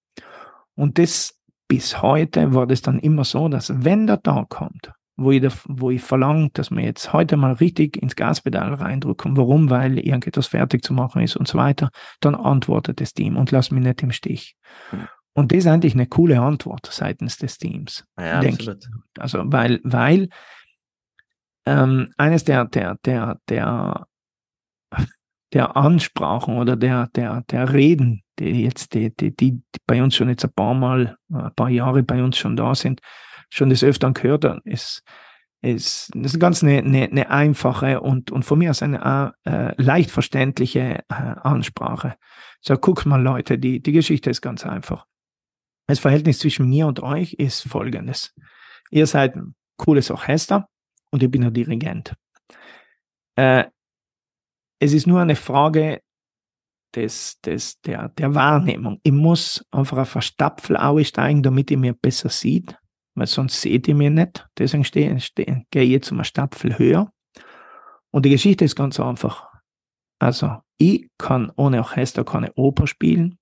Und 0.73 0.97
das 0.97 1.39
bis 1.67 2.01
heute 2.01 2.55
war 2.55 2.65
das 2.65 2.81
dann 2.81 2.97
immer 2.97 3.23
so, 3.23 3.47
dass 3.47 3.71
wenn 3.85 4.07
der 4.07 4.19
Tag 4.19 4.49
kommt, 4.49 4.91
wo 5.17 5.29
ich, 5.29 5.43
wo 5.67 5.91
ich 5.91 6.01
verlange, 6.01 6.49
dass 6.53 6.71
wir 6.71 6.83
jetzt 6.83 7.13
heute 7.13 7.37
mal 7.37 7.53
richtig 7.53 8.01
ins 8.01 8.15
Gaspedal 8.15 8.73
reindrücken. 8.73 9.37
Warum? 9.37 9.69
Weil 9.69 9.99
irgendetwas 9.99 10.47
fertig 10.47 10.83
zu 10.83 10.95
machen 10.95 11.21
ist 11.21 11.35
und 11.35 11.47
so 11.47 11.59
weiter. 11.59 11.91
Dann 12.21 12.33
antwortet 12.33 12.99
das 12.99 13.13
Team 13.13 13.37
und 13.37 13.51
lass 13.51 13.69
mich 13.69 13.83
nicht 13.83 14.01
im 14.01 14.11
Stich. 14.11 14.55
Mhm. 14.91 15.07
Und 15.33 15.51
das 15.51 15.59
ist 15.59 15.67
eigentlich 15.67 15.93
eine 15.93 16.07
coole 16.07 16.41
Antwort 16.41 16.87
seitens 16.91 17.37
des 17.37 17.59
Teams. 17.59 18.03
Ja, 18.17 18.39
absolut. 18.39 18.83
Ich. 18.83 19.21
Also, 19.21 19.43
weil, 19.45 19.79
weil 19.83 20.29
ähm, 21.67 22.09
eines 22.17 22.45
der, 22.45 22.65
der, 22.65 22.97
der, 23.05 23.37
der 23.47 24.07
der 25.53 25.77
Ansprachen 25.77 26.57
oder 26.57 26.75
der, 26.75 27.07
der, 27.15 27.41
der 27.43 27.73
Reden, 27.73 28.23
die 28.39 28.63
jetzt, 28.63 28.93
die, 28.93 29.15
die, 29.15 29.35
die 29.35 29.61
bei 29.85 30.01
uns 30.01 30.15
schon 30.15 30.29
jetzt 30.29 30.43
ein 30.43 30.53
paar 30.53 30.73
Mal, 30.73 31.17
ein 31.31 31.53
paar 31.55 31.69
Jahre 31.69 32.03
bei 32.03 32.23
uns 32.23 32.37
schon 32.37 32.55
da 32.55 32.73
sind, 32.73 33.01
schon 33.49 33.69
des 33.69 33.83
Öfteren 33.83 34.13
gehört 34.13 34.45
haben, 34.45 34.61
ist, 34.65 35.03
ist, 35.61 36.11
das 36.15 36.33
ist 36.33 36.39
ganz 36.39 36.63
eine, 36.63 36.79
eine, 36.79 37.03
eine 37.03 37.29
einfache 37.29 38.01
und, 38.01 38.31
und 38.31 38.43
von 38.43 38.59
mir 38.59 38.71
aus 38.71 38.81
eine 38.81 39.33
äh, 39.45 39.81
leicht 39.81 40.09
verständliche 40.09 41.03
äh, 41.07 41.13
Ansprache. 41.13 42.15
So, 42.61 42.75
guck 42.75 43.05
mal 43.05 43.21
Leute, 43.21 43.59
die, 43.59 43.81
die 43.81 43.91
Geschichte 43.91 44.29
ist 44.29 44.41
ganz 44.41 44.65
einfach. 44.65 45.05
Das 45.87 45.99
Verhältnis 45.99 46.39
zwischen 46.39 46.69
mir 46.69 46.87
und 46.87 47.01
euch 47.03 47.33
ist 47.33 47.67
folgendes. 47.67 48.33
Ihr 48.89 49.05
seid 49.05 49.35
ein 49.35 49.53
cooles 49.77 50.09
Orchester 50.09 50.67
und 51.11 51.21
ich 51.21 51.29
bin 51.29 51.41
der 51.41 51.51
Dirigent. 51.51 52.15
Äh, 53.35 53.65
es 54.83 54.91
ist 54.91 55.07
nur 55.07 55.21
eine 55.21 55.37
Frage 55.37 56.01
des, 56.93 57.39
des, 57.39 57.79
der, 57.81 58.09
der 58.09 58.35
Wahrnehmung. 58.35 58.99
Ich 59.03 59.13
muss 59.13 59.65
einfach 59.71 59.97
auf 59.97 60.15
eine 60.15 60.21
Stapfel 60.21 61.05
steigen, 61.05 61.41
damit 61.41 61.71
ihr 61.71 61.77
mir 61.77 61.93
besser 61.93 62.27
sieht, 62.27 62.77
weil 63.15 63.27
sonst 63.27 63.61
seht 63.61 63.87
ihr 63.87 63.95
mir 63.95 64.09
nicht. 64.09 64.45
Deswegen 64.57 64.83
stehe, 64.83 65.17
stehe, 65.21 65.63
gehe 65.71 65.83
ich 65.83 65.89
jetzt 65.89 66.11
eine 66.11 66.25
Stapfel 66.25 66.77
höher. 66.77 67.11
Und 68.11 68.25
die 68.25 68.29
Geschichte 68.29 68.65
ist 68.65 68.75
ganz 68.75 68.99
einfach. 68.99 69.49
Also, 70.19 70.57
ich 70.77 71.07
kann 71.17 71.51
ohne 71.55 71.79
Orchester 71.79 72.25
keine 72.25 72.51
Oper 72.55 72.85
spielen. 72.85 73.39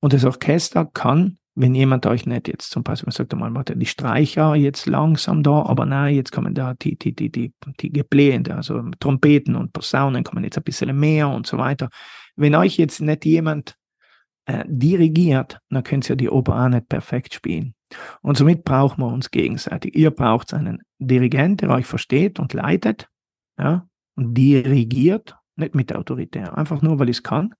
Und 0.00 0.12
das 0.12 0.24
Orchester 0.24 0.86
kann 0.86 1.38
wenn 1.60 1.74
jemand 1.74 2.06
euch 2.06 2.24
nicht 2.24 2.46
jetzt 2.46 2.70
zum 2.70 2.84
Beispiel 2.84 3.12
sagt 3.12 3.34
mal, 3.34 3.52
die 3.64 3.86
Streicher 3.86 4.54
jetzt 4.54 4.86
langsam 4.86 5.42
da, 5.42 5.62
aber 5.62 5.86
nein, 5.86 6.14
jetzt 6.14 6.30
kommen 6.30 6.54
da 6.54 6.74
die, 6.74 6.96
die, 6.96 7.14
die, 7.14 7.30
die, 7.30 7.52
die 7.80 7.92
Geblähende, 7.92 8.54
also 8.54 8.80
Trompeten 9.00 9.56
und 9.56 9.72
Posaunen 9.72 10.22
kommen 10.22 10.44
jetzt 10.44 10.56
ein 10.56 10.62
bisschen 10.62 10.96
mehr 10.98 11.28
und 11.28 11.48
so 11.48 11.58
weiter. 11.58 11.88
Wenn 12.36 12.54
euch 12.54 12.76
jetzt 12.76 13.00
nicht 13.00 13.24
jemand 13.24 13.74
äh, 14.46 14.64
dirigiert, 14.68 15.58
dann 15.68 15.82
könnt 15.82 16.08
ihr 16.08 16.14
die 16.14 16.30
Oper 16.30 16.64
auch 16.64 16.68
nicht 16.68 16.88
perfekt 16.88 17.34
spielen. 17.34 17.74
Und 18.22 18.36
somit 18.36 18.64
brauchen 18.64 19.02
wir 19.02 19.08
uns 19.08 19.32
gegenseitig. 19.32 19.96
Ihr 19.96 20.12
braucht 20.12 20.54
einen 20.54 20.82
Dirigent, 21.00 21.62
der 21.62 21.70
euch 21.70 21.86
versteht 21.86 22.38
und 22.38 22.52
leitet, 22.52 23.08
ja, 23.58 23.84
und 24.14 24.34
dirigiert, 24.34 25.36
nicht 25.56 25.74
mit 25.74 25.92
Autorität, 25.92 26.50
einfach 26.50 26.82
nur, 26.82 27.00
weil 27.00 27.08
ich 27.08 27.16
es 27.16 27.22
kann. 27.24 27.54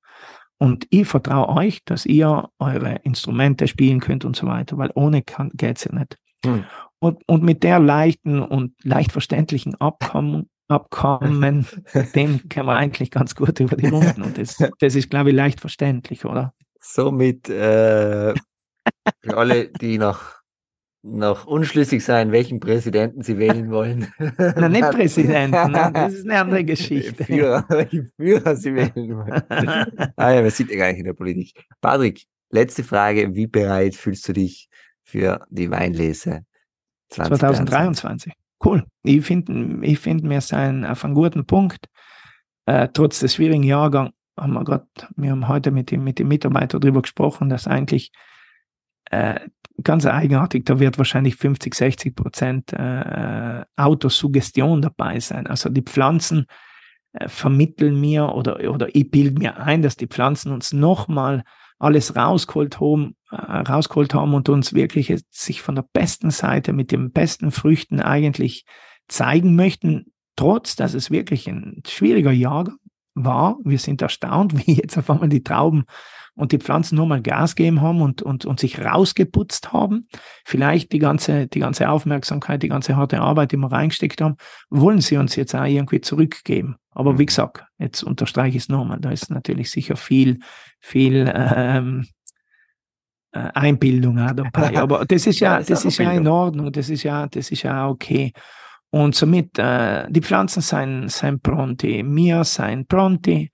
Und 0.59 0.87
ich 0.91 1.07
vertraue 1.07 1.49
euch, 1.49 1.85
dass 1.85 2.05
ihr 2.05 2.49
eure 2.59 2.97
Instrumente 3.05 3.69
spielen 3.69 4.01
könnt 4.01 4.25
und 4.25 4.37
so 4.37 4.47
weiter, 4.47 4.77
weil 4.77 4.91
ohne 4.95 5.23
geht 5.23 5.79
es 5.79 5.85
ja 5.85 5.95
nicht. 5.95 6.19
Hm. 6.45 6.65
Und, 6.99 7.23
und 7.29 7.45
mit 7.45 7.63
der 7.63 7.79
leichten 7.79 8.41
und 8.41 8.73
leicht 8.83 9.13
verständlichen 9.13 9.77
Abkommen, 9.77 10.51
Abkommen, 10.69 11.67
dem 12.15 12.49
können 12.49 12.67
wir 12.67 12.77
eigentlich 12.77 13.11
ganz 13.11 13.35
gut 13.35 13.59
über 13.61 13.77
die 13.77 13.89
Runden. 13.89 14.23
Und 14.23 14.37
das, 14.37 14.59
das 14.81 14.95
ist, 14.95 15.09
glaube 15.09 15.31
ich, 15.31 15.37
leicht 15.37 15.61
verständlich, 15.61 16.25
oder? 16.25 16.53
Somit 16.81 17.49
äh, 17.49 18.35
für 19.23 19.37
alle, 19.37 19.69
die 19.69 19.99
noch 19.99 20.38
noch 21.11 21.47
unschlüssig 21.47 22.05
sein, 22.05 22.33
welchen 22.33 22.61
Präsidenten 22.61 23.23
Sie 23.23 23.39
wählen 23.39 23.71
wollen. 23.71 24.13
Na, 24.37 24.69
nicht 24.69 24.83
Präsidenten, 24.91 25.73
ne? 25.73 25.91
das 25.93 26.15
ist 26.15 26.25
eine 26.25 26.41
andere 26.41 26.65
Geschichte. 26.65 27.25
Führer, 27.25 27.65
welchen 27.69 28.11
Führer 28.17 28.57
Sie 28.57 28.75
wählen 28.75 29.17
wollen. 29.17 29.43
ah 30.17 30.31
ja, 30.33 30.43
wir 30.43 30.51
sind 30.51 30.71
ja 30.71 30.79
gar 30.79 30.89
nicht 30.89 30.99
in 30.99 31.05
der 31.05 31.15
Politik. 31.15 31.67
Patrick, 31.81 32.25
letzte 32.51 32.85
Frage. 32.85 33.35
Wie 33.35 33.47
bereit 33.47 33.95
fühlst 33.95 34.29
du 34.29 34.33
dich 34.33 34.69
für 35.03 35.47
die 35.51 35.71
Weinlese 35.71 36.45
2023? 37.11 38.33
Cool. 38.65 38.85
Ich 39.05 39.25
finde, 39.25 39.87
ich 39.87 39.99
find, 39.99 40.29
wir 40.29 40.41
sind 40.41 40.85
auf 40.85 41.05
einem 41.05 41.15
guten 41.15 41.47
Punkt. 41.47 41.87
Äh, 42.67 42.89
trotz 42.93 43.21
des 43.21 43.35
schwierigen 43.35 43.63
Jahrgangs 43.63 44.13
haben 44.39 44.53
wir 44.53 44.65
gerade, 44.65 44.87
wir 45.17 45.31
haben 45.31 45.49
heute 45.49 45.71
mit 45.71 45.91
dem, 45.91 46.05
mit 46.05 46.19
dem 46.19 46.29
Mitarbeiter 46.29 46.79
darüber 46.79 47.03
gesprochen, 47.03 47.49
dass 47.49 47.67
eigentlich 47.67 48.11
äh, 49.11 49.41
ganz 49.83 50.07
eigenartig, 50.07 50.65
da 50.65 50.81
wird 50.81 50.99
wahrscheinlich 50.99 51.37
50, 51.37 51.75
60 51.75 52.17
Prozent 52.17 52.73
äh, 52.73 53.65
Autosuggestion 53.77 54.83
dabei 54.83 55.21
sein. 55.21 55.47
Also 55.47 55.69
die 55.69 55.83
Pflanzen 55.83 56.47
äh, 57.13 57.29
vermitteln 57.29 58.01
mir 58.01 58.35
oder, 58.35 58.59
oder 58.71 58.95
ich 58.95 59.11
bilde 59.11 59.39
mir 59.39 59.59
ein, 59.59 59.83
dass 59.83 59.97
die 59.97 60.09
Pflanzen 60.09 60.53
uns 60.53 60.73
nochmal 60.73 61.45
alles 61.79 62.17
rausgeholt 62.17 62.81
haben, 62.81 63.17
äh, 63.31 63.37
rausgeholt 63.37 64.15
haben 64.15 64.35
und 64.35 64.49
uns 64.49 64.75
wirklich 64.75 65.15
sich 65.31 65.63
von 65.63 65.77
der 65.77 65.87
besten 65.93 66.31
Seite 66.31 66.73
mit 66.73 66.91
den 66.91 67.13
besten 67.13 67.51
Früchten 67.53 68.01
eigentlich 68.01 68.65
zeigen 69.07 69.55
möchten, 69.55 70.13
trotz 70.37 70.77
dass 70.77 70.95
es 70.95 71.11
wirklich 71.11 71.49
ein 71.49 71.83
schwieriger 71.87 72.33
Jahr 72.33 72.69
war. 73.15 73.59
Wir 73.65 73.79
sind 73.79 74.03
erstaunt, 74.03 74.55
wie 74.67 74.75
jetzt 74.75 74.99
auf 74.99 75.09
einmal 75.11 75.29
die 75.29 75.45
Trauben 75.45 75.85
und 76.39 76.53
die 76.53 76.59
Pflanzen 76.59 76.95
nur 76.95 77.07
mal 77.07 77.21
Gas 77.21 77.57
gegeben 77.57 77.81
haben 77.81 78.01
und, 78.01 78.23
und, 78.23 78.47
und 78.47 78.61
sich 78.61 78.79
rausgeputzt 78.79 79.73
haben. 79.73 80.07
Vielleicht 80.45 80.93
die 80.93 81.01
ganze, 81.01 81.49
die 81.49 81.59
ganze 81.59 81.91
Aufmerksamkeit, 81.91 82.63
die 82.63 82.69
ganze 82.69 82.97
harte 82.97 83.21
Arbeit, 83.21 83.51
die 83.51 83.57
wir 83.57 83.71
reingesteckt 83.71 84.21
haben, 84.21 84.37
wollen 84.71 85.01
sie 85.01 85.17
uns 85.17 85.35
jetzt 85.35 85.57
auch 85.57 85.65
irgendwie 85.65 86.01
zurückgeben. 86.01 86.77
Aber 86.93 87.19
wie 87.19 87.23
mhm. 87.23 87.27
gesagt, 87.27 87.65
jetzt 87.79 88.05
unterstreiche 88.05 88.57
ich 88.57 88.63
es 88.63 88.69
nochmal, 88.69 89.01
da 89.01 89.11
ist 89.11 89.31
natürlich 89.31 89.71
sicher 89.73 89.97
viel, 89.97 90.39
viel 90.79 91.31
ähm, 91.35 92.07
äh, 93.33 93.51
Einbildung 93.55 94.21
auch 94.21 94.33
dabei. 94.33 94.77
Aber 94.81 95.05
das 95.07 95.27
ist 95.27 95.41
ja, 95.41 95.59
ja 95.59 95.65
das 95.65 95.85
ist 95.85 95.99
ja 95.99 96.13
in 96.13 96.29
Ordnung, 96.29 96.71
das 96.71 96.89
ist 96.89 97.03
ja, 97.03 97.27
das 97.27 97.51
ist 97.51 97.65
ja 97.65 97.89
okay. 97.89 98.33
Und 98.91 99.17
somit, 99.17 99.59
äh, 99.59 100.07
die 100.09 100.23
Pflanzen 100.23 100.63
sind, 100.63 101.11
sind 101.11 101.43
pronti, 101.43 102.05
mir 102.05 102.45
sind 102.45 102.87
pronti 102.87 103.51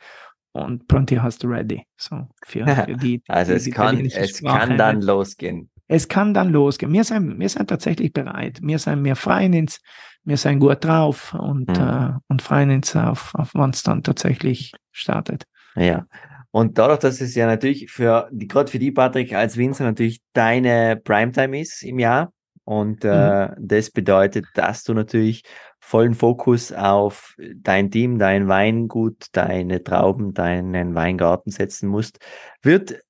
und 0.55 0.87
Pronti 0.89 1.17
hast 1.17 1.43
du 1.43 1.49
ready. 1.49 1.85
So 1.97 2.29
für, 2.47 2.67
für 2.87 2.97
die, 2.97 3.23
also 3.29 3.53
die, 3.53 3.57
es, 3.57 3.65
die 3.65 3.71
kann, 3.71 4.01
es 4.07 4.43
kann 4.43 4.79
dann 4.79 5.03
losgehen. 5.03 5.71
Es 5.87 6.09
kann 6.09 6.33
dann 6.33 6.51
losgehen. 6.51 6.93
Wir 6.93 7.05
sind, 7.05 7.39
wir 7.39 7.49
sind 7.49 7.69
tatsächlich 7.69 8.13
bereit. 8.13 8.61
Wir 8.63 8.79
sind, 8.79 9.05
wir 9.05 9.17
freuen 9.17 9.55
uns, 9.55 9.81
wir 10.23 10.37
sind 10.37 10.61
gut 10.61 10.83
drauf 10.85 11.35
und, 11.35 11.69
mhm. 11.69 11.85
äh, 11.85 12.13
und 12.29 12.41
freuen 12.41 12.71
uns 12.71 12.97
auf, 12.97 13.35
auf 13.35 13.51
wann 13.55 13.71
es 13.71 13.83
dann 13.83 14.03
tatsächlich 14.03 14.73
startet. 14.93 15.45
Ja. 15.77 16.07
Und 16.51 16.79
dadurch, 16.79 17.01
dass 17.01 17.21
es 17.21 17.35
ja 17.35 17.47
natürlich 17.47 17.91
für, 17.91 18.29
gerade 18.33 18.71
für 18.71 18.79
die, 18.79 18.93
Patrick, 18.93 19.35
als 19.35 19.57
Winzer 19.57 19.85
natürlich 19.85 20.23
deine 20.35 20.97
Primetime 21.03 21.61
ist 21.61 21.83
im 21.83 21.99
Jahr, 21.99 22.33
und 22.65 23.05
äh, 23.05 23.49
mhm. 23.49 23.55
das 23.59 23.91
bedeutet, 23.91 24.47
dass 24.55 24.85
du 24.85 24.95
natürlich 24.95 25.45
vollen 25.79 26.15
Fokus 26.15 26.73
auf 26.73 27.37
dein 27.57 27.91
Team, 27.91 28.19
dein 28.19 28.49
Weingut, 28.49 29.27
deine 29.33 29.83
Trauben, 29.85 30.33
deinen 30.33 30.95
Weingarten 30.95 31.51
setzen 31.51 31.89
musst, 31.89 32.19
wird 32.63 33.03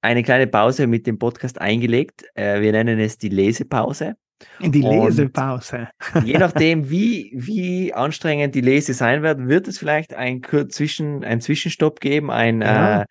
eine 0.00 0.22
kleine 0.22 0.46
Pause 0.46 0.86
mit 0.86 1.06
dem 1.06 1.18
Podcast 1.18 1.60
eingelegt. 1.60 2.24
Äh, 2.34 2.60
wir 2.60 2.72
nennen 2.72 2.98
es 2.98 3.18
die 3.18 3.28
Lesepause. 3.28 4.16
In 4.58 4.72
die 4.72 4.82
Lesepause. 4.82 5.88
je 6.24 6.38
nachdem, 6.38 6.90
wie, 6.90 7.32
wie 7.34 7.92
anstrengend 7.94 8.54
die 8.54 8.60
Lese 8.60 8.94
sein 8.94 9.22
wird, 9.22 9.46
wird 9.46 9.68
es 9.68 9.78
vielleicht 9.78 10.14
ein, 10.14 10.42
Zwischen, 10.70 11.24
ein 11.24 11.40
Zwischenstopp 11.40 12.00
geben, 12.00 12.30
ein 12.30 12.60
ja. 12.60 13.02
äh, 13.02 13.04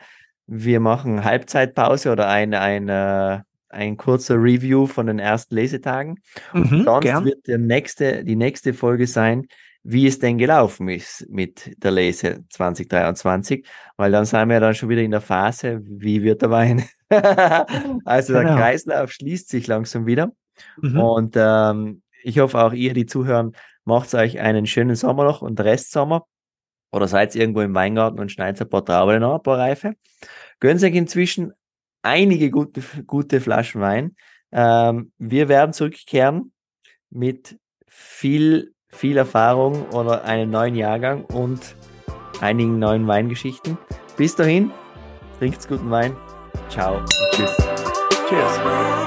wir 0.45 0.79
machen 0.79 1.23
Halbzeitpause 1.23 2.11
oder 2.11 2.27
ein, 2.27 2.53
ein 2.53 2.89
äh, 2.89 3.41
ein 3.73 3.97
kurzer 3.97 4.35
Review 4.35 4.87
von 4.87 5.07
den 5.07 5.19
ersten 5.19 5.55
Lesetagen. 5.55 6.19
Mhm, 6.53 6.83
sonst 6.83 7.03
gern. 7.03 7.25
wird 7.25 7.47
der 7.47 7.57
nächste, 7.57 8.23
die 8.23 8.35
nächste 8.35 8.73
Folge 8.73 9.07
sein, 9.07 9.47
wie 9.83 10.07
es 10.07 10.17
denn 10.19 10.37
gelaufen 10.37 10.87
ist 10.87 11.27
mit 11.29 11.71
der 11.83 11.91
Lese 11.91 12.45
2023, 12.49 13.65
weil 13.97 14.11
dann 14.11 14.25
sind 14.25 14.47
wir 14.47 14.59
dann 14.61 14.73
schon 14.73 14.89
wieder 14.89 15.01
in 15.01 15.11
der 15.11 15.21
Phase, 15.21 15.81
wie 15.83 16.23
wird 16.23 16.41
der 16.41 16.51
Wein? 16.51 16.85
also 18.05 18.33
der 18.33 18.43
genau. 18.43 18.55
Kreislauf 18.55 19.11
schließt 19.11 19.49
sich 19.49 19.67
langsam 19.67 20.05
wieder. 20.05 20.31
Mhm. 20.81 20.99
Und 20.99 21.35
ähm, 21.37 22.01
ich 22.23 22.39
hoffe 22.39 22.63
auch 22.63 22.71
ihr, 22.71 22.93
die 22.93 23.05
zuhören, 23.05 23.55
macht 23.83 24.13
euch 24.13 24.39
einen 24.39 24.65
schönen 24.65 24.95
Sommer 24.95 25.25
noch 25.25 25.41
und 25.41 25.59
Restsommer. 25.59 26.25
Oder 26.93 27.07
seid 27.07 27.35
irgendwo 27.35 27.61
im 27.61 27.73
Weingarten 27.73 28.19
und 28.19 28.31
schneidet 28.31 28.61
ein 28.61 28.69
paar 28.69 28.85
Trauben 28.85 29.23
ein 29.23 29.41
paar 29.41 29.57
Reife. 29.57 29.93
Gönnt 30.59 30.81
euch 30.83 30.93
inzwischen 30.93 31.51
einige 32.03 32.51
gute, 32.51 32.81
gute 33.07 33.41
Flaschen 33.41 33.81
Wein. 33.81 34.15
Ähm, 34.51 35.11
wir 35.17 35.49
werden 35.49 35.73
zurückkehren 35.73 36.51
mit 37.09 37.57
viel, 37.87 38.73
viel 38.89 39.17
Erfahrung 39.17 39.89
oder 39.89 40.23
einem 40.25 40.51
neuen 40.51 40.75
Jahrgang 40.75 41.25
und 41.25 41.75
einigen 42.41 42.77
neuen 42.77 43.07
Weingeschichten. 43.07 43.77
Bis 44.15 44.35
dahin, 44.35 44.71
trinkt's 45.39 45.67
guten 45.67 45.89
Wein. 45.89 46.15
Ciao 46.69 47.03
tschüss. 47.33 47.55
Cheers. 48.29 49.02